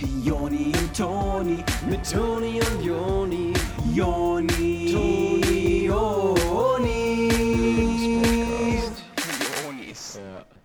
Joni 0.00 0.66
und 0.78 0.96
Toni, 0.96 1.56
mit 1.90 2.08
Toni 2.10 2.60
und 2.60 2.84
Joni, 2.84 3.52
Joni, 3.92 4.92
Toni, 4.92 5.86
Jonis. 9.78 10.20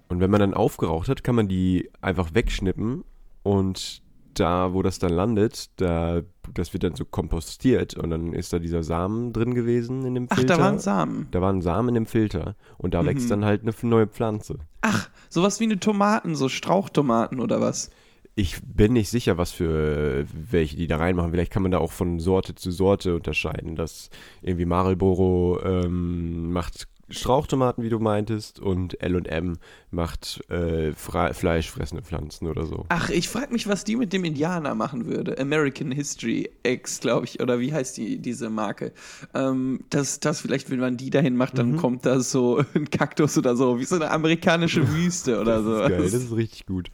Und 0.10 0.20
wenn 0.20 0.30
man 0.30 0.40
dann 0.40 0.54
aufgeraucht 0.54 1.10
hat, 1.10 1.24
kann 1.24 1.36
man 1.36 1.48
die 1.48 1.90
einfach 2.02 2.34
wegschnippen 2.36 3.04
und 3.42 4.02
da, 4.36 4.74
wo 4.74 4.82
das 4.82 4.98
dann 5.00 5.12
landet, 5.14 5.70
da, 5.80 6.22
das 6.54 6.74
wird 6.74 6.84
dann 6.84 6.96
so 6.96 7.06
kompostiert 7.06 7.96
und 7.96 8.10
dann 8.10 8.34
ist 8.34 8.52
da 8.54 8.60
dieser 8.60 8.82
Samen 8.84 9.32
drin 9.34 9.54
gewesen 9.56 10.06
in 10.06 10.16
dem 10.16 10.28
Ach, 10.30 10.36
Filter. 10.38 10.58
da 10.58 10.64
waren 10.64 10.80
Samen. 10.80 11.28
Da 11.32 11.42
war 11.42 11.52
ein 11.54 11.62
Samen 11.62 11.90
in 11.90 11.96
dem 11.96 12.06
Filter 12.08 12.56
und 12.78 12.94
da 12.94 13.02
Mhm. 13.04 13.08
wächst 13.08 13.30
dann 13.32 13.46
halt 13.46 13.62
eine 13.64 13.74
neue 13.84 14.08
Pflanze. 14.08 14.58
Ach, 14.82 15.10
sowas 15.30 15.60
wie 15.60 15.66
eine 15.66 15.80
Tomaten, 15.80 16.36
so 16.36 16.50
Strauchtomaten 16.50 17.40
oder 17.40 17.62
was? 17.62 17.90
Ich 18.36 18.58
bin 18.66 18.94
nicht 18.94 19.10
sicher, 19.10 19.38
was 19.38 19.52
für 19.52 20.26
welche 20.34 20.76
die 20.76 20.88
da 20.88 20.98
reinmachen. 20.98 21.32
Vielleicht 21.32 21.52
kann 21.52 21.62
man 21.64 21.72
da 21.72 21.78
auch 21.78 21.92
von 21.92 22.20
Sorte 22.20 22.56
zu 22.56 22.72
Sorte 22.72 23.16
unterscheiden. 23.16 23.76
Dass 23.76 24.10
irgendwie 24.42 24.66
Marlboro 24.66 25.60
ähm, 25.64 26.52
macht 26.52 26.88
Strauchtomaten, 27.10 27.84
wie 27.84 27.90
du 27.90 28.00
meintest, 28.00 28.60
und 28.60 29.00
L&M 29.02 29.58
macht 29.92 30.42
äh, 30.50 30.94
fleischfressende 30.94 32.02
Pflanzen 32.02 32.48
oder 32.48 32.66
so. 32.66 32.86
Ach, 32.90 33.10
ich 33.10 33.30
frage 33.30 33.52
mich, 33.54 33.68
was 33.68 33.84
die 33.84 33.98
mit 33.98 34.14
dem 34.14 34.24
Indianer 34.24 34.74
machen 34.74 35.06
würde. 35.06 35.38
American 35.38 35.92
History 35.92 36.50
X, 36.64 37.02
glaube 37.02 37.26
ich, 37.26 37.40
oder 37.42 37.60
wie 37.60 37.72
heißt 37.74 37.98
die, 37.98 38.18
diese 38.20 38.50
Marke? 38.50 38.94
Ähm, 39.36 39.82
das, 39.92 40.22
das 40.22 40.42
vielleicht, 40.42 40.72
wenn 40.72 40.80
man 40.80 40.98
die 40.98 41.10
dahin 41.12 41.36
macht, 41.36 41.54
Mhm. 41.54 41.58
dann 41.58 41.76
kommt 41.78 42.06
da 42.06 42.20
so 42.20 42.64
ein 42.74 42.90
Kaktus 42.90 43.38
oder 43.38 43.56
so, 43.56 43.78
wie 43.80 43.86
so 43.86 43.96
eine 43.98 44.10
amerikanische 44.10 44.88
Wüste 44.96 45.40
oder 45.40 45.62
so. 45.62 45.78
Das 45.78 45.84
ist 45.84 45.90
geil, 45.98 46.02
das 46.04 46.14
ist 46.14 46.36
richtig 46.36 46.66
gut. 46.66 46.90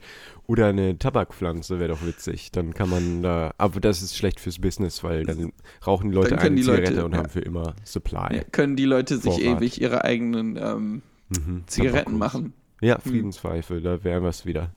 Oder 0.50 0.66
eine 0.66 0.98
Tabakpflanze 0.98 1.78
wäre 1.78 1.90
doch 1.90 2.04
witzig. 2.04 2.50
Dann 2.50 2.74
kann 2.74 2.90
man 2.90 3.22
da, 3.22 3.52
aber 3.56 3.78
das 3.78 4.02
ist 4.02 4.16
schlecht 4.16 4.40
fürs 4.40 4.58
Business, 4.58 5.04
weil 5.04 5.22
dann 5.24 5.52
rauchen 5.86 6.10
die 6.10 6.14
Leute 6.16 6.36
eine 6.38 6.56
die 6.56 6.62
Leute- 6.62 6.82
Zigarette 6.82 7.04
und 7.04 7.12
ja. 7.12 7.18
haben 7.18 7.28
für 7.28 7.38
immer 7.40 7.76
Supply. 7.84 8.36
Ja, 8.38 8.42
können 8.50 8.74
die 8.74 8.84
Leute 8.84 9.18
sich 9.18 9.34
Vorrat. 9.34 9.58
ewig 9.62 9.80
ihre 9.80 10.04
eigenen 10.04 10.56
ähm, 10.56 11.02
Mhm. 11.28 11.62
Zigaretten 11.66 12.18
machen. 12.18 12.52
Ja, 12.80 12.98
Friedenspfeife, 12.98 13.80
da 13.80 14.02
wären 14.02 14.24
wir 14.24 14.30
es 14.30 14.44
wieder. 14.46 14.70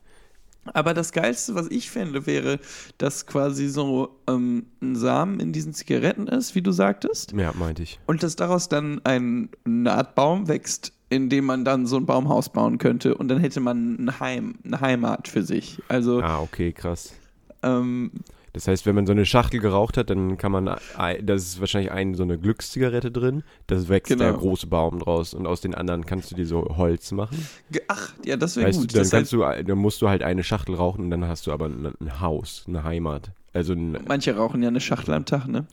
Aber 0.65 0.93
das 0.93 1.11
Geilste, 1.11 1.55
was 1.55 1.67
ich 1.71 1.89
fände, 1.89 2.27
wäre, 2.27 2.59
dass 2.99 3.25
quasi 3.25 3.67
so 3.67 4.19
ähm, 4.29 4.67
ein 4.81 4.95
Samen 4.95 5.39
in 5.39 5.51
diesen 5.53 5.73
Zigaretten 5.73 6.27
ist, 6.27 6.53
wie 6.53 6.61
du 6.61 6.71
sagtest. 6.71 7.31
Ja, 7.31 7.51
meinte 7.57 7.81
ich. 7.81 7.99
Und 8.05 8.21
dass 8.21 8.35
daraus 8.35 8.69
dann 8.69 9.01
ein, 9.03 9.49
eine 9.65 9.91
Art 9.93 10.13
Baum 10.13 10.47
wächst, 10.47 10.93
in 11.13 11.29
dem 11.29 11.45
man 11.45 11.63
dann 11.65 11.85
so 11.85 11.97
ein 11.97 12.05
Baumhaus 12.05 12.49
bauen 12.49 12.77
könnte. 12.77 13.15
Und 13.15 13.27
dann 13.27 13.39
hätte 13.39 13.59
man 13.59 13.95
ein 14.05 14.19
Heim, 14.19 14.55
eine 14.65 14.81
Heimat 14.81 15.27
für 15.27 15.43
sich. 15.43 15.79
Also, 15.87 16.21
Ah, 16.21 16.39
okay, 16.41 16.71
krass. 16.71 17.13
ähm, 17.61 18.11
Das 18.53 18.67
heißt, 18.67 18.85
wenn 18.85 18.93
man 18.93 19.05
so 19.07 19.11
eine 19.13 19.25
Schachtel 19.25 19.59
geraucht 19.59 19.97
hat, 19.97 20.09
dann 20.11 20.37
kann 20.37 20.51
man, 20.51 20.65
da 20.65 21.33
ist 21.33 21.59
wahrscheinlich 21.59 21.91
eine 21.91 22.15
so 22.15 22.21
eine 22.23 22.37
Glückszigarette 22.37 23.09
drin, 23.11 23.43
da 23.67 23.87
wächst 23.89 24.09
Genau. 24.11 24.25
der 24.25 24.33
große 24.33 24.67
Baum 24.67 24.99
draus 24.99 25.33
und 25.33 25.47
aus 25.47 25.61
den 25.61 25.73
anderen 25.73 26.05
kannst 26.05 26.29
du 26.29 26.35
dir 26.35 26.45
so 26.45 26.77
Holz 26.77 27.11
machen. 27.13 27.47
ach, 27.87 28.13
ja, 28.23 28.37
das 28.37 28.55
wäre 28.55 28.69
gut. 28.71 28.83
du, 28.83 28.87
dann 28.87 29.01
Das 29.03 29.09
kannst 29.11 29.33
heißt, 29.33 29.59
du, 29.59 29.63
dann 29.67 29.77
musst 29.79 30.01
du 30.03 30.09
halt 30.09 30.21
eine 30.21 30.43
Schachtel 30.43 30.75
rauchen 30.75 31.05
und 31.05 31.09
dann 31.09 31.27
hast 31.27 31.47
du 31.47 31.51
aber 31.51 31.65
ein, 31.65 31.93
ein 31.99 32.19
Haus, 32.21 32.63
eine 32.67 32.83
Heimat. 32.83 33.31
Also 33.53 33.75
manche 33.75 34.35
rauchen 34.35 34.61
ja 34.63 34.69
eine 34.69 34.81
Schachtel 34.81 35.13
am 35.13 35.25
Tag, 35.25 35.47
ne? 35.47 35.65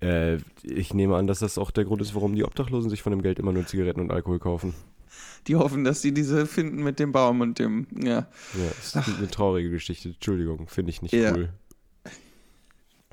äh, 0.00 0.38
ich 0.62 0.94
nehme 0.94 1.16
an, 1.16 1.26
dass 1.26 1.40
das 1.40 1.58
auch 1.58 1.70
der 1.70 1.84
Grund 1.84 2.00
ist, 2.00 2.14
warum 2.14 2.34
die 2.34 2.44
Obdachlosen 2.44 2.90
sich 2.90 3.02
von 3.02 3.10
dem 3.10 3.22
Geld 3.22 3.38
immer 3.38 3.52
nur 3.52 3.66
Zigaretten 3.66 4.00
und 4.00 4.12
Alkohol 4.12 4.38
kaufen. 4.38 4.74
Die 5.46 5.56
hoffen, 5.56 5.84
dass 5.84 6.00
sie 6.00 6.12
diese 6.14 6.46
finden 6.46 6.82
mit 6.82 6.98
dem 6.98 7.12
Baum 7.12 7.40
und 7.40 7.58
dem, 7.58 7.86
ja. 8.02 8.10
Ja, 8.10 8.26
das 8.92 9.08
ist 9.08 9.18
eine 9.18 9.28
traurige 9.28 9.70
Geschichte. 9.70 10.10
Entschuldigung, 10.10 10.68
finde 10.68 10.90
ich 10.90 11.02
nicht 11.02 11.12
Ja. 11.12 11.34
cool. 11.34 11.50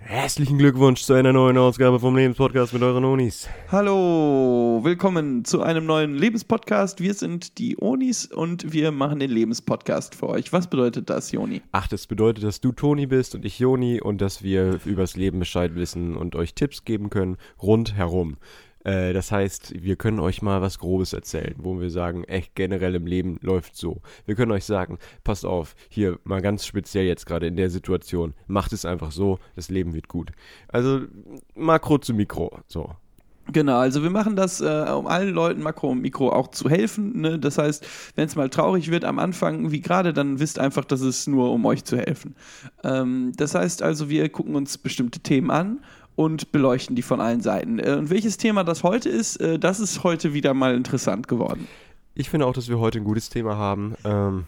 Herzlichen 0.03 0.57
Glückwunsch 0.57 1.03
zu 1.03 1.13
einer 1.13 1.31
neuen 1.31 1.57
Ausgabe 1.57 1.99
vom 1.99 2.15
Lebenspodcast 2.15 2.73
mit 2.73 2.81
euren 2.81 3.05
Onis. 3.05 3.47
Hallo, 3.71 4.81
willkommen 4.83 5.45
zu 5.45 5.61
einem 5.61 5.85
neuen 5.85 6.15
Lebenspodcast. 6.15 6.99
Wir 6.99 7.13
sind 7.13 7.59
die 7.59 7.77
Onis 7.79 8.25
und 8.25 8.73
wir 8.73 8.91
machen 8.91 9.19
den 9.19 9.31
Lebenspodcast 9.31 10.15
für 10.15 10.27
euch. 10.27 10.51
Was 10.51 10.69
bedeutet 10.69 11.09
das, 11.09 11.31
Joni? 11.31 11.61
Ach, 11.71 11.87
das 11.87 12.07
bedeutet, 12.07 12.43
dass 12.43 12.59
du 12.59 12.71
Toni 12.71 13.05
bist 13.05 13.35
und 13.35 13.45
ich 13.45 13.59
Joni 13.59 14.01
und 14.01 14.21
dass 14.21 14.43
wir 14.43 14.79
übers 14.85 15.15
Leben 15.15 15.39
Bescheid 15.39 15.75
wissen 15.75 16.17
und 16.17 16.35
euch 16.35 16.55
Tipps 16.55 16.83
geben 16.83 17.09
können 17.09 17.37
rundherum. 17.61 18.37
Äh, 18.83 19.13
das 19.13 19.31
heißt, 19.31 19.81
wir 19.81 19.95
können 19.95 20.19
euch 20.19 20.41
mal 20.41 20.61
was 20.61 20.79
Grobes 20.79 21.13
erzählen, 21.13 21.55
wo 21.57 21.79
wir 21.79 21.89
sagen, 21.89 22.23
echt 22.25 22.55
generell 22.55 22.95
im 22.95 23.05
Leben 23.05 23.37
läuft 23.41 23.75
so. 23.75 24.01
Wir 24.25 24.35
können 24.35 24.51
euch 24.51 24.65
sagen, 24.65 24.97
passt 25.23 25.45
auf, 25.45 25.75
hier 25.89 26.19
mal 26.23 26.41
ganz 26.41 26.65
speziell 26.65 27.05
jetzt 27.05 27.25
gerade 27.25 27.47
in 27.47 27.55
der 27.55 27.69
Situation, 27.69 28.33
macht 28.47 28.73
es 28.73 28.85
einfach 28.85 29.11
so, 29.11 29.39
das 29.55 29.69
Leben 29.69 29.93
wird 29.93 30.07
gut. 30.07 30.31
Also 30.67 31.01
Makro 31.55 31.97
zu 31.97 32.13
Mikro, 32.13 32.59
so. 32.67 32.95
Genau, 33.51 33.79
also 33.79 34.03
wir 34.03 34.11
machen 34.11 34.35
das, 34.35 34.61
äh, 34.61 34.85
um 34.95 35.07
allen 35.07 35.33
Leuten 35.33 35.61
Makro 35.61 35.89
und 35.89 35.99
Mikro 35.99 36.31
auch 36.31 36.49
zu 36.49 36.69
helfen. 36.69 37.21
Ne? 37.21 37.39
Das 37.39 37.57
heißt, 37.57 37.85
wenn 38.15 38.27
es 38.27 38.35
mal 38.35 38.49
traurig 38.49 38.91
wird 38.91 39.03
am 39.03 39.19
Anfang, 39.19 39.71
wie 39.71 39.81
gerade, 39.81 40.13
dann 40.13 40.39
wisst 40.39 40.59
einfach, 40.59 40.85
dass 40.85 41.01
es 41.01 41.27
nur 41.27 41.51
um 41.51 41.65
euch 41.65 41.83
zu 41.83 41.97
helfen. 41.97 42.35
Ähm, 42.83 43.33
das 43.35 43.55
heißt 43.55 43.81
also, 43.81 44.09
wir 44.09 44.29
gucken 44.29 44.55
uns 44.55 44.77
bestimmte 44.77 45.19
Themen 45.19 45.51
an 45.51 45.79
und 46.21 46.51
beleuchten 46.51 46.95
die 46.95 47.01
von 47.01 47.19
allen 47.19 47.41
Seiten. 47.41 47.79
Äh, 47.79 47.93
und 47.93 48.09
welches 48.09 48.37
Thema 48.37 48.63
das 48.63 48.83
heute 48.83 49.09
ist, 49.09 49.37
äh, 49.37 49.57
das 49.57 49.79
ist 49.79 50.03
heute 50.03 50.33
wieder 50.33 50.53
mal 50.53 50.75
interessant 50.75 51.27
geworden. 51.27 51.67
Ich 52.13 52.29
finde 52.29 52.45
auch, 52.45 52.53
dass 52.53 52.67
wir 52.69 52.79
heute 52.79 52.99
ein 52.99 53.03
gutes 53.05 53.29
Thema 53.29 53.55
haben. 53.57 53.95
Ähm, 54.03 54.43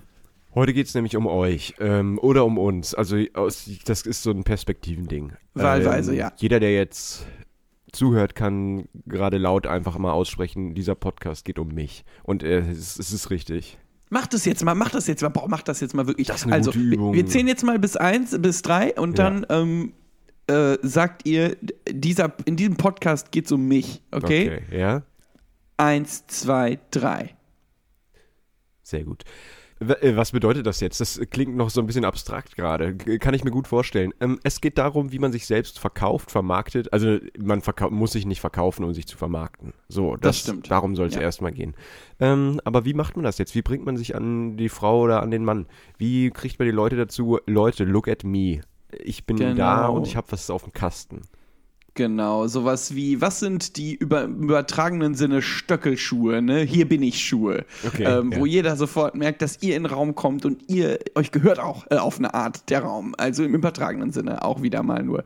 heute 0.54 0.74
geht 0.74 0.88
es 0.88 0.94
nämlich 0.94 1.16
um 1.16 1.26
euch 1.28 1.74
ähm, 1.80 2.20
oder 2.20 2.46
um 2.46 2.58
uns. 2.58 2.94
Also 2.94 3.18
aus, 3.34 3.70
das 3.86 4.02
ist 4.04 4.22
so 4.24 4.32
ein 4.32 4.44
Perspektivending. 4.44 5.34
Wahlweise, 5.54 6.12
ähm, 6.12 6.18
ja. 6.20 6.32
Jeder, 6.38 6.60
der 6.60 6.74
jetzt 6.76 7.26
zuhört, 7.92 8.36
kann 8.36 8.86
gerade 9.06 9.38
laut 9.38 9.66
einfach 9.68 9.98
mal 9.98 10.12
aussprechen, 10.12 10.74
dieser 10.76 10.96
Podcast 10.96 11.46
geht 11.46 11.58
um 11.60 11.70
mich. 11.70 12.04
Und 12.24 12.44
äh, 12.44 12.60
es, 12.72 13.00
es 13.00 13.12
ist 13.14 13.30
richtig. 13.30 13.78
Mach 14.10 14.28
das 14.28 14.46
jetzt 14.46 14.64
mal, 14.64 14.76
mach 14.76 14.92
das 14.92 15.08
jetzt 15.08 15.24
mal, 15.24 15.30
boah, 15.30 15.48
mach 15.48 15.64
das 15.64 15.80
jetzt 15.80 15.96
mal 15.96 16.06
wirklich. 16.06 16.28
Das 16.28 16.38
ist 16.42 16.44
eine 16.46 16.54
also, 16.54 16.72
gute 16.72 16.84
wir- 16.84 16.94
Übung. 16.98 17.14
Wir 17.14 17.26
zählen 17.26 17.48
jetzt 17.48 17.64
mal 17.64 17.80
bis 17.80 17.96
eins, 17.98 18.38
bis 18.40 18.62
drei 18.62 18.94
und 18.96 19.18
Ja. 19.18 19.30
dann 19.30 19.46
ähm, 19.50 19.94
äh, 20.48 20.78
sagt 20.82 21.26
ihr, 21.28 21.56
dieser, 21.90 22.34
in 22.46 22.56
diesem 22.56 22.76
Podcast 22.78 23.32
geht 23.32 23.46
es 23.46 23.52
um 23.52 23.68
mich, 23.68 24.02
okay? 24.12 24.62
Ja, 24.72 25.04
Eins, 25.78 26.28
zwei, 26.28 26.80
drei. 26.92 27.36
sehr 28.84 29.04
gut. 29.04 29.24
Äh, 29.80 30.16
Was 30.16 30.32
bedeutet 30.32 30.66
das 30.68 30.80
jetzt? 30.80 31.02
Das 31.02 31.20
klingt 31.32 31.56
noch 31.58 31.70
so 31.70 31.82
ein 31.82 31.88
bisschen 31.88 32.06
abstrakt 32.06 32.56
gerade. 32.56 32.96
Kann 32.96 33.34
ich 33.34 33.44
mir 33.44 33.52
gut 33.52 33.68
vorstellen. 33.68 34.14
Ähm, 34.22 34.40
es 34.44 34.62
geht 34.62 34.78
darum, 34.78 35.12
wie 35.12 35.20
man 35.20 35.32
sich 35.32 35.46
selbst 35.46 35.80
verkauft, 35.80 36.32
vermarktet. 36.32 36.94
Also 36.94 37.18
man 37.38 37.62
muss 37.90 38.12
sich 38.14 38.26
nicht 38.26 38.40
verkaufen, 38.40 38.84
um 38.86 38.94
sich 38.94 39.08
zu 39.08 39.18
vermarkten. 39.18 39.74
So, 39.90 40.16
das, 40.16 40.40
stimmt. 40.40 40.70
Darum 40.72 40.96
soll 40.96 41.08
es 41.08 41.16
Ja. 41.16 41.22
erstmal 41.22 41.52
gehen. 41.52 41.74
Ähm, 42.20 42.62
aber 42.64 42.86
wie 42.86 42.94
macht 42.94 43.16
man 43.18 43.24
das 43.26 43.40
jetzt? 43.40 43.56
Wie 43.56 43.62
bringt 43.64 43.84
man 43.86 43.98
sich 43.98 44.16
an 44.16 44.56
die 44.58 44.70
Frau 44.70 45.02
oder 45.02 45.22
an 45.22 45.32
den 45.32 45.44
Mann? 45.44 45.66
Wie 45.98 46.30
kriegt 46.30 46.60
man 46.60 46.68
die 46.68 46.72
Leute 46.72 46.96
dazu? 46.96 47.40
Leute, 47.48 47.84
look 47.84 48.08
at 48.08 48.24
me. 48.24 48.62
Ich 49.04 49.26
bin 49.26 49.38
Genau. 49.38 49.56
da 49.56 49.88
und 49.88 50.08
ich 50.08 50.16
habe 50.16 50.28
was 50.32 50.50
auf 50.50 50.64
dem 50.64 50.74
Kasten. 50.74 51.22
Genau, 51.96 52.48
sowas 52.48 52.96
wie, 52.96 53.22
was 53.22 53.40
sind 53.40 53.78
die 53.78 53.94
über, 53.94 54.24
im 54.24 54.42
übertragenen 54.44 55.14
Sinne 55.14 55.44
Stöckelschuhe, 55.44 56.42
ne? 56.42 56.62
Hier 56.62 56.90
bin 56.90 57.04
ich 57.04 57.24
Schuhe. 57.24 57.66
Okay, 57.86 58.04
ähm, 58.04 58.32
ja. 58.32 58.40
Wo 58.40 58.48
jeder 58.48 58.76
sofort 58.76 59.14
merkt, 59.14 59.44
dass 59.44 59.62
ihr 59.62 59.76
in 59.76 59.84
den 59.84 59.92
Raum 59.94 60.16
kommt 60.16 60.44
und 60.46 60.68
ihr, 60.72 60.98
euch 61.14 61.32
gehört 61.32 61.60
auch 61.60 61.86
äh, 61.92 61.98
auf 61.98 62.18
eine 62.18 62.34
Art 62.34 62.72
der 62.72 62.82
Raum. 62.82 63.14
Also 63.20 63.44
im 63.44 63.54
übertragenen 63.54 64.12
Sinne 64.12 64.44
auch 64.44 64.64
wieder 64.64 64.82
mal 64.82 65.04
nur. 65.04 65.24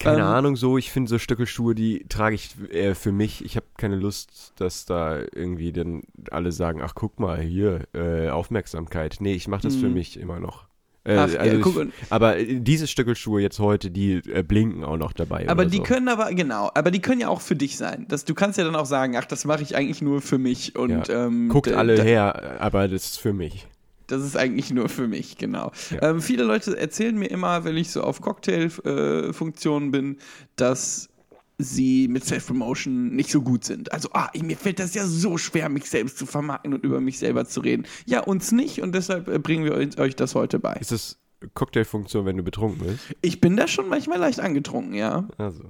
Keine 0.00 0.18
Ähm, 0.22 0.24
Ahnung, 0.24 0.56
so, 0.56 0.76
ich 0.76 0.90
finde 0.90 1.08
so 1.08 1.18
Stöckelschuhe, 1.20 1.76
die 1.76 2.04
trage 2.08 2.34
ich 2.34 2.50
eher 2.72 2.96
für 2.96 3.12
mich. 3.12 3.44
Ich 3.44 3.54
habe 3.54 3.66
keine 3.78 3.94
Lust, 3.96 4.54
dass 4.56 4.86
da 4.86 5.20
irgendwie 5.20 5.72
dann 5.72 6.02
alle 6.32 6.50
sagen, 6.50 6.80
ach 6.82 6.96
guck 6.96 7.20
mal, 7.20 7.40
hier, 7.40 7.84
äh, 7.94 8.28
Aufmerksamkeit. 8.28 9.18
Nee, 9.20 9.34
ich 9.34 9.46
mache 9.46 9.62
das 9.62 9.76
für 9.76 9.88
mich 9.88 10.18
immer 10.18 10.40
noch. 10.40 10.66
Äh. 11.06 11.16
Ach, 11.16 11.32
ja, 11.32 11.38
also 11.38 11.60
guck, 11.60 11.84
ich, 11.84 11.92
aber 12.10 12.38
äh, 12.38 12.60
diese 12.60 12.86
Stöckelschuhe 12.86 13.40
jetzt 13.40 13.58
heute, 13.58 13.90
die 13.90 14.14
äh, 14.14 14.42
blinken 14.42 14.84
auch 14.84 14.96
noch 14.96 15.12
dabei. 15.12 15.48
Aber 15.48 15.64
die 15.64 15.78
so. 15.78 15.82
können 15.84 16.08
aber, 16.08 16.32
genau, 16.34 16.70
aber 16.74 16.90
die 16.90 17.00
können 17.00 17.20
ja 17.20 17.28
auch 17.28 17.40
für 17.40 17.56
dich 17.56 17.76
sein. 17.76 18.06
Das, 18.08 18.24
du 18.24 18.34
kannst 18.34 18.58
ja 18.58 18.64
dann 18.64 18.76
auch 18.76 18.86
sagen, 18.86 19.16
ach, 19.16 19.24
das 19.24 19.44
mache 19.44 19.62
ich 19.62 19.76
eigentlich 19.76 20.02
nur 20.02 20.20
für 20.20 20.38
mich. 20.38 20.76
Und 20.76 21.08
ja. 21.08 21.26
ähm, 21.26 21.48
Guckt 21.48 21.72
alle 21.72 22.02
her, 22.02 22.60
aber 22.60 22.88
das 22.88 23.06
ist 23.06 23.20
für 23.20 23.32
mich. 23.32 23.66
Das 24.08 24.22
ist 24.22 24.36
eigentlich 24.36 24.72
nur 24.72 24.88
für 24.88 25.08
mich, 25.08 25.36
genau. 25.36 25.72
Ja. 25.90 26.10
Ähm, 26.10 26.20
viele 26.20 26.44
Leute 26.44 26.76
erzählen 26.78 27.16
mir 27.16 27.26
immer, 27.26 27.64
wenn 27.64 27.76
ich 27.76 27.90
so 27.90 28.02
auf 28.02 28.20
Cocktail-Funktionen 28.20 29.90
bin, 29.90 30.18
dass 30.54 31.08
sie 31.58 32.06
mit 32.08 32.24
Self-Promotion 32.24 33.08
nicht 33.16 33.30
so 33.30 33.40
gut 33.40 33.64
sind. 33.64 33.92
Also, 33.92 34.10
ah, 34.12 34.28
ich- 34.34 34.42
mir 34.42 34.56
fällt 34.56 34.78
das 34.78 34.94
ja 34.94 35.06
so 35.06 35.38
schwer, 35.38 35.68
mich 35.68 35.86
selbst 35.88 36.18
zu 36.18 36.26
vermarkten 36.26 36.74
und 36.74 36.84
über 36.84 37.00
mich 37.00 37.18
selber 37.18 37.46
zu 37.46 37.60
reden. 37.60 37.86
Ja, 38.04 38.20
uns 38.20 38.52
nicht 38.52 38.82
und 38.82 38.94
deshalb 38.94 39.28
äh, 39.28 39.38
bringen 39.38 39.64
wir 39.64 39.74
euch, 39.98 40.14
das 40.16 40.34
heute 40.34 40.58
bei. 40.58 40.74
Ist 40.74 40.92
das 40.92 41.18
Cocktailfunktion, 41.54 42.26
wenn 42.26 42.36
du 42.36 42.42
betrunken 42.42 42.86
bist? 42.86 42.98
Ich 43.22 43.40
bin 43.40 43.56
da 43.56 43.66
schon 43.68 43.88
manchmal 43.88 44.18
leicht 44.18 44.40
angetrunken, 44.40 44.94
ja. 44.94 45.28
Also. 45.38 45.64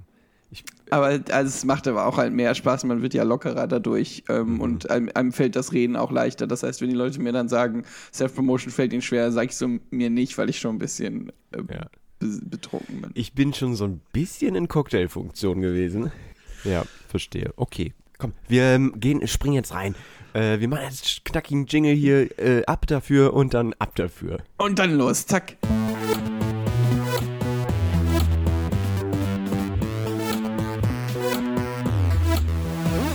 aber 0.90 1.06
also 1.30 1.48
es 1.48 1.64
macht 1.64 1.86
aber 1.88 2.06
auch 2.06 2.16
halt 2.18 2.32
mehr 2.32 2.54
Spaß, 2.54 2.84
man 2.84 3.02
wird 3.02 3.14
ja 3.14 3.24
lockerer 3.24 3.66
dadurch 3.66 4.24
ähm, 4.28 4.54
Mhm. 4.54 4.60
und 4.60 4.90
einem, 4.90 5.10
einem 5.14 5.32
fällt 5.32 5.54
das 5.56 5.72
Reden 5.72 5.96
auch 5.96 6.10
leichter. 6.10 6.46
Das 6.46 6.62
heißt, 6.62 6.80
wenn 6.80 6.88
die 6.88 6.94
Leute 6.96 7.20
mir 7.20 7.32
dann 7.32 7.48
sagen, 7.48 7.82
Self-Promotion 8.12 8.72
fällt 8.72 8.92
ihnen 8.92 9.02
schwer, 9.02 9.30
sage 9.32 9.48
ich 9.50 9.56
so 9.56 9.68
mir 9.90 10.10
nicht, 10.10 10.36
weil 10.38 10.48
ich 10.48 10.58
schon 10.58 10.76
ein 10.76 10.78
bisschen 10.78 11.30
äh, 11.52 11.58
Ja. 11.72 11.86
Be 12.18 12.40
betrunken 12.44 13.02
bin. 13.02 13.10
Ich 13.14 13.32
bin 13.32 13.52
schon 13.52 13.74
so 13.74 13.84
ein 13.84 14.00
bisschen 14.12 14.54
in 14.54 14.68
Cocktailfunktion 14.68 15.60
gewesen. 15.60 16.12
Ja, 16.64 16.84
verstehe. 17.08 17.52
Okay. 17.56 17.92
Komm, 18.18 18.32
wir 18.48 18.62
ähm, 18.62 18.94
gehen, 18.96 19.26
springen 19.28 19.54
jetzt 19.56 19.74
rein. 19.74 19.94
Äh, 20.32 20.58
wir 20.60 20.68
machen 20.68 20.84
jetzt 20.88 21.04
einen 21.04 21.24
knackigen 21.24 21.66
Jingle 21.66 21.94
hier 21.94 22.38
äh, 22.38 22.64
ab 22.64 22.86
dafür 22.86 23.34
und 23.34 23.52
dann 23.52 23.74
ab 23.78 23.94
dafür. 23.94 24.38
Und 24.56 24.78
dann 24.78 24.96
los, 24.96 25.26
zack. 25.26 25.56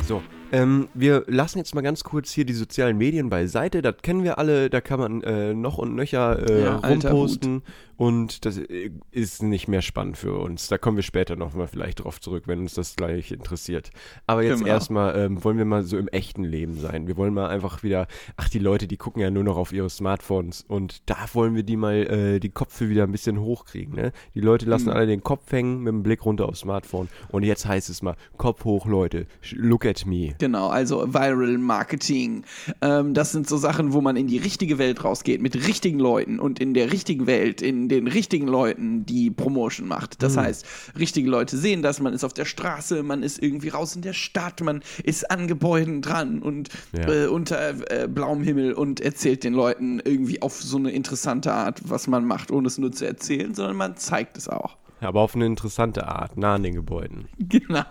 So, 0.07 0.21
ähm, 0.51 0.89
wir 0.93 1.23
lassen 1.27 1.59
jetzt 1.59 1.73
mal 1.73 1.81
ganz 1.81 2.03
kurz 2.03 2.31
hier 2.31 2.45
die 2.45 2.53
sozialen 2.53 2.97
Medien 2.97 3.29
beiseite. 3.29 3.81
Das 3.81 3.95
kennen 4.01 4.23
wir 4.23 4.37
alle. 4.37 4.69
Da 4.69 4.81
kann 4.81 4.99
man 4.99 5.21
äh, 5.21 5.53
noch 5.53 5.77
und 5.77 5.95
nöcher 5.95 6.49
äh, 6.49 6.63
Ja, 6.63 6.79
alter 6.79 7.11
rumposten. 7.11 7.63
Und 8.01 8.45
das 8.45 8.57
äh, 8.57 8.89
ist 9.11 9.43
nicht 9.43 9.67
mehr 9.67 9.83
spannend 9.83 10.17
für 10.17 10.33
uns. 10.33 10.67
Da 10.67 10.79
kommen 10.79 10.97
wir 10.97 11.03
später 11.03 11.35
nochmal 11.35 11.67
vielleicht 11.67 12.03
drauf 12.03 12.19
zurück, 12.19 12.45
wenn 12.47 12.57
uns 12.61 12.73
das 12.73 12.95
gleich 12.95 13.31
interessiert. 13.31 13.91
Aber 14.25 14.41
jetzt 14.41 14.59
Genau. 14.61 14.71
erstmal 14.73 15.15
ähm, 15.19 15.43
wollen 15.43 15.59
wir 15.59 15.65
mal 15.65 15.83
so 15.83 15.99
im 15.99 16.07
echten 16.07 16.43
Leben 16.43 16.79
sein. 16.79 17.05
Wir 17.05 17.15
wollen 17.15 17.31
mal 17.31 17.49
einfach 17.49 17.83
wieder, 17.83 18.07
ach, 18.37 18.49
die 18.49 18.57
Leute, 18.57 18.87
die 18.87 18.97
gucken 18.97 19.21
ja 19.21 19.29
nur 19.29 19.43
noch 19.43 19.55
auf 19.55 19.71
ihre 19.71 19.87
Smartphones. 19.91 20.65
Und 20.67 21.07
da 21.11 21.15
wollen 21.33 21.53
wir 21.53 21.61
die 21.61 21.77
mal, 21.77 21.93
äh, 22.07 22.39
die 22.39 22.49
Köpfe 22.49 22.89
wieder 22.89 23.03
ein 23.03 23.11
bisschen 23.11 23.39
hochkriegen. 23.39 23.93
Ne? 23.93 24.13
Die 24.33 24.41
Leute 24.41 24.65
lassen 24.65 24.85
Mhm. 24.87 24.93
alle 24.95 25.05
den 25.05 25.21
Kopf 25.21 25.51
hängen 25.51 25.81
mit 25.83 25.93
dem 25.93 26.01
Blick 26.01 26.25
runter 26.25 26.49
aufs 26.49 26.61
Smartphone. 26.61 27.07
Und 27.29 27.43
jetzt 27.43 27.67
heißt 27.67 27.87
es 27.91 28.01
mal, 28.01 28.15
Kopf 28.37 28.65
hoch, 28.65 28.87
Leute. 28.87 29.27
Look 29.51 29.85
at 29.85 30.07
me. 30.07 30.33
Genau, 30.39 30.69
also 30.69 31.13
Viral 31.13 31.59
Marketing. 31.59 32.45
Ähm, 32.81 33.13
das 33.13 33.31
sind 33.31 33.47
so 33.47 33.57
Sachen, 33.57 33.93
wo 33.93 34.01
man 34.01 34.15
in 34.15 34.25
die 34.25 34.39
richtige 34.39 34.79
Welt 34.79 35.03
rausgeht, 35.03 35.39
mit 35.39 35.55
richtigen 35.67 35.99
Leuten 35.99 36.39
und 36.39 36.59
in 36.59 36.73
der 36.73 36.91
richtigen 36.91 37.27
Welt, 37.27 37.61
in 37.61 37.90
den 37.91 38.07
richtigen 38.07 38.47
Leuten 38.47 39.05
die 39.05 39.29
Promotion 39.29 39.87
macht. 39.87 40.23
Das 40.23 40.37
heißt, 40.37 40.65
richtige 40.97 41.29
Leute 41.29 41.57
sehen 41.57 41.81
das, 41.83 41.99
man 41.99 42.13
ist 42.13 42.23
auf 42.23 42.33
der 42.33 42.45
Straße, 42.45 43.03
man 43.03 43.21
ist 43.21 43.41
irgendwie 43.43 43.69
raus 43.69 43.95
in 43.95 44.01
der 44.01 44.13
Stadt, 44.13 44.61
man 44.61 44.81
ist 45.03 45.29
an 45.29 45.47
Gebäuden 45.47 46.01
dran 46.01 46.41
und 46.41 46.69
Ja. 46.93 47.07
äh, 47.11 47.27
unter 47.27 47.91
äh, 47.91 48.07
blauem 48.07 48.41
Himmel 48.43 48.73
und 48.73 48.99
erzählt 49.01 49.43
den 49.43 49.53
Leuten 49.53 49.99
irgendwie 50.03 50.41
auf 50.41 50.61
so 50.61 50.77
eine 50.77 50.91
interessante 50.91 51.53
Art, 51.53 51.81
was 51.83 52.07
man 52.07 52.25
macht, 52.25 52.49
ohne 52.51 52.67
es 52.67 52.77
nur 52.77 52.91
zu 52.91 53.05
erzählen, 53.05 53.53
sondern 53.53 53.75
man 53.75 53.97
zeigt 53.97 54.37
es 54.37 54.47
auch. 54.47 54.77
Aber 55.01 55.21
auf 55.21 55.35
eine 55.35 55.45
interessante 55.45 56.07
Art, 56.07 56.37
nah 56.37 56.55
an 56.55 56.63
den 56.63 56.75
Gebäuden. 56.75 57.27
Genau. 57.39 57.83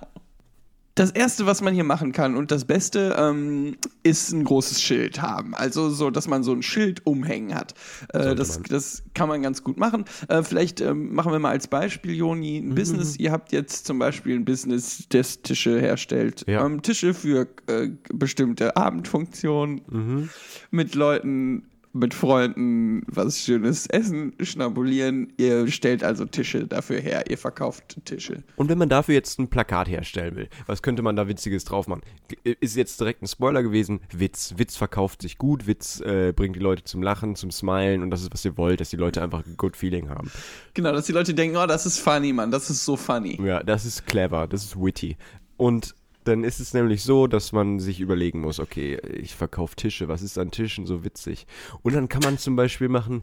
Das 1.01 1.11
erste, 1.13 1.47
was 1.47 1.63
man 1.63 1.73
hier 1.73 1.85
machen 1.85 2.13
kann 2.13 2.37
und 2.37 2.51
das 2.51 2.67
Beste, 2.67 3.17
ähm, 3.19 3.77
ist 4.03 4.33
ein 4.33 4.45
großes 4.45 4.83
Schild 4.83 5.23
haben. 5.23 5.55
Also 5.55 5.89
so, 5.89 6.11
dass 6.11 6.29
man 6.29 6.43
so 6.43 6.53
ein 6.53 6.63
Schild 6.63 7.07
umhängen 7.07 7.55
hat. 7.55 7.73
Äh, 8.13 8.35
das, 8.35 8.61
das 8.69 9.03
kann 9.15 9.29
man 9.29 9.41
ganz 9.41 9.65
gut 9.65 9.79
machen. 9.79 10.05
Äh, 10.29 10.43
vielleicht 10.43 10.81
ähm, 10.83 11.15
machen 11.15 11.33
wir 11.33 11.39
mal 11.39 11.51
als 11.53 11.69
Beispiel, 11.69 12.13
Joni, 12.15 12.61
Mhm. 12.61 12.71
ein 12.71 12.75
Business. 12.75 13.17
Ihr 13.19 13.33
habt 13.33 13.51
jetzt 13.53 13.87
zum 13.87 13.99
Beispiel 13.99 14.35
ein 14.37 14.45
Business, 14.45 15.07
das 15.09 15.41
Tische 15.41 15.81
herstellt. 15.81 16.45
Ja. 16.47 16.67
Ähm, 16.67 16.83
Tische 16.83 17.15
für 17.15 17.49
äh, 17.67 17.89
bestimmte 18.13 18.77
Abendfunktionen 18.77 19.81
Mhm. 19.89 20.29
mit 20.71 20.95
Leuten. 20.95 21.70
Mit 21.93 22.15
Freunden 22.15 23.03
was 23.09 23.41
Schönes 23.41 23.87
essen, 23.87 24.33
schnabulieren. 24.41 25.33
Ihr 25.39 25.67
stellt 25.69 26.05
also 26.05 26.25
Tische 26.25 26.67
dafür 26.67 27.01
her. 27.01 27.25
Ihr 27.29 27.37
verkauft 27.37 27.99
Tische. 28.05 28.45
Und 28.55 28.69
wenn 28.69 28.79
man 28.79 28.89
dafür 28.89 29.15
jetzt 29.15 29.41
ein 29.41 29.49
Plakat 29.49 29.89
herstellen 29.89 30.37
will, 30.37 30.49
was 30.67 30.83
könnte 30.83 31.03
man 31.03 31.17
da 31.17 31.27
Witziges 31.27 31.65
drauf 31.65 31.89
machen? 31.89 32.03
Ist 32.45 32.77
jetzt 32.77 33.01
direkt 33.01 33.23
ein 33.23 33.27
Spoiler 33.27 33.65
gewesen. 33.65 34.01
Witz. 34.13 34.55
Witz 34.57 34.77
verkauft 34.77 35.23
sich 35.23 35.37
gut. 35.37 35.67
Witz 35.67 36.01
äh, 36.01 36.33
bringt 36.33 36.55
die 36.55 36.61
Leute 36.61 36.85
zum 36.85 37.03
Lachen, 37.03 37.35
zum 37.35 37.51
Smilen 37.51 38.03
und 38.03 38.11
das 38.11 38.23
ist, 38.23 38.33
was 38.33 38.45
ihr 38.45 38.57
wollt, 38.57 38.81
dass 38.81 38.91
die 38.91 38.97
Leute 38.97 39.21
einfach 39.21 39.45
ein 39.45 39.57
good 39.57 39.77
Feeling 39.77 40.09
haben. 40.09 40.31
Genau, 40.75 40.93
dass 40.93 41.07
die 41.07 41.13
Leute 41.13 41.35
denken, 41.35 41.57
oh, 41.57 41.67
das 41.67 41.87
ist 41.87 41.99
funny, 41.99 42.33
Mann, 42.33 42.53
das 42.53 42.71
ist 42.71 42.85
so 42.85 42.97
funny. 42.97 43.41
Ja, 43.43 43.63
das 43.65 43.85
ist 43.85 44.07
clever, 44.07 44.47
das 44.47 44.65
ist 44.65 44.77
witty. 44.81 45.17
Und 45.57 45.95
dann 46.25 46.45
ist 46.45 46.61
es 46.61 46.75
nämlich 46.75 47.03
so, 47.03 47.27
dass 47.27 47.53
man 47.53 47.81
sich 47.81 48.01
überlegen 48.01 48.41
muss, 48.41 48.61
okay, 48.61 48.99
ich 49.13 49.35
verkaufe 49.35 49.77
Tische, 49.77 50.09
was 50.09 50.23
ist 50.23 50.39
an 50.39 50.51
Tischen 50.51 50.87
so 50.87 51.05
witzig? 51.05 51.47
Und 51.83 51.95
dann 51.95 52.09
kann 52.09 52.23
man 52.23 52.39
zum 52.39 52.57
Beispiel 52.57 52.89
machen, 52.89 53.23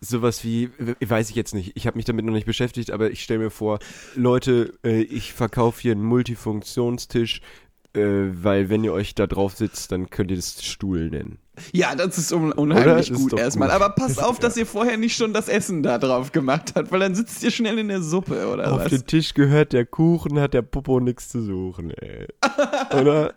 sowas 0.00 0.44
wie, 0.44 0.70
weiß 0.78 1.30
ich 1.30 1.36
jetzt 1.36 1.54
nicht, 1.54 1.72
ich 1.74 1.86
habe 1.86 1.96
mich 1.96 2.04
damit 2.04 2.24
noch 2.24 2.32
nicht 2.32 2.46
beschäftigt, 2.46 2.90
aber 2.90 3.10
ich 3.10 3.22
stelle 3.22 3.40
mir 3.40 3.50
vor, 3.50 3.78
Leute, 4.14 4.74
äh, 4.84 5.00
ich 5.00 5.32
verkaufe 5.32 5.80
hier 5.80 5.92
einen 5.92 6.04
Multifunktionstisch, 6.04 7.40
äh, 7.94 8.00
weil 8.00 8.68
wenn 8.68 8.84
ihr 8.84 8.92
euch 8.92 9.14
da 9.14 9.26
drauf 9.26 9.56
sitzt, 9.56 9.92
dann 9.92 10.10
könnt 10.10 10.30
ihr 10.30 10.36
das 10.36 10.62
Stuhl 10.64 11.08
nennen. 11.08 11.38
Ja, 11.72 11.94
das 11.94 12.18
ist 12.18 12.32
unheimlich 12.32 13.10
Ist 13.10 13.18
gut 13.18 13.32
erstmal. 13.38 13.68
gut. 13.68 13.74
Aber 13.76 13.90
passt 13.90 14.22
auf, 14.22 14.38
dass 14.38 14.56
ihr 14.56 14.66
vorher 14.66 14.96
nicht 14.96 15.16
schon 15.16 15.32
das 15.32 15.48
Essen 15.48 15.82
da 15.82 15.98
drauf 15.98 16.32
gemacht 16.32 16.72
habt, 16.74 16.92
weil 16.92 17.00
dann 17.00 17.14
sitzt 17.14 17.42
ihr 17.42 17.50
schnell 17.50 17.78
in 17.78 17.88
der 17.88 18.02
Suppe 18.02 18.46
oder 18.52 18.72
Auf 18.72 18.80
was. 18.84 18.90
den 18.90 19.06
Tisch 19.06 19.34
gehört 19.34 19.72
der 19.72 19.86
Kuchen, 19.86 20.38
hat 20.40 20.54
der 20.54 20.62
Popo 20.62 21.00
nichts 21.00 21.28
zu 21.28 21.42
suchen, 21.42 21.90
ey. 21.90 22.26
Oder? 23.00 23.34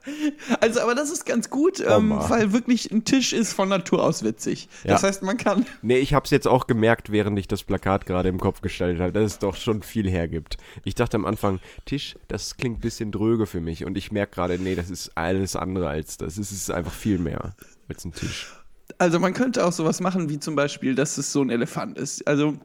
Also, 0.61 0.81
aber 0.81 0.95
das 0.95 1.09
ist 1.11 1.25
ganz 1.25 1.49
gut, 1.49 1.83
Oh, 1.87 1.91
ähm, 1.91 2.09
weil 2.27 2.53
wirklich 2.53 2.91
ein 2.91 3.03
Tisch 3.05 3.33
ist 3.33 3.53
von 3.53 3.69
Natur 3.69 4.03
aus 4.03 4.23
witzig. 4.23 4.69
Ja. 4.83 4.91
Das 4.93 5.03
heißt, 5.03 5.23
man 5.23 5.37
kann. 5.37 5.65
Nee, 5.81 5.97
ich 5.97 6.13
hab's 6.13 6.29
jetzt 6.29 6.47
auch 6.47 6.67
gemerkt, 6.67 7.11
während 7.11 7.39
ich 7.39 7.47
das 7.47 7.63
Plakat 7.63 8.05
gerade 8.05 8.29
im 8.29 8.39
Kopf 8.39 8.61
gestaltet 8.61 9.01
habe, 9.01 9.11
dass 9.13 9.23
es 9.33 9.39
doch 9.39 9.55
schon 9.55 9.81
viel 9.81 10.09
hergibt. 10.09 10.57
Ich 10.83 10.95
dachte 10.95 11.15
am 11.17 11.25
Anfang, 11.25 11.59
Tisch, 11.85 12.15
das 12.27 12.57
klingt 12.57 12.77
ein 12.79 12.81
bisschen 12.81 13.11
dröge 13.11 13.45
für 13.45 13.61
mich. 13.61 13.85
Und 13.85 13.97
ich 13.97 14.11
merke 14.11 14.35
gerade, 14.35 14.59
nee, 14.59 14.75
das 14.75 14.89
ist 14.89 15.11
alles 15.15 15.55
andere 15.55 15.87
als 15.89 16.17
das. 16.17 16.37
Es 16.37 16.51
ist 16.51 16.69
einfach 16.71 16.91
viel 16.93 17.17
mehr 17.17 17.53
als 17.89 18.05
ein 18.05 18.13
Tisch. 18.13 18.53
Also 18.97 19.19
man 19.19 19.33
könnte 19.33 19.65
auch 19.65 19.71
sowas 19.71 20.01
machen, 20.01 20.29
wie 20.29 20.39
zum 20.39 20.55
Beispiel, 20.55 20.95
dass 20.95 21.17
es 21.17 21.31
so 21.31 21.41
ein 21.41 21.49
Elefant 21.49 21.97
ist. 21.97 22.27
Also 22.27 22.55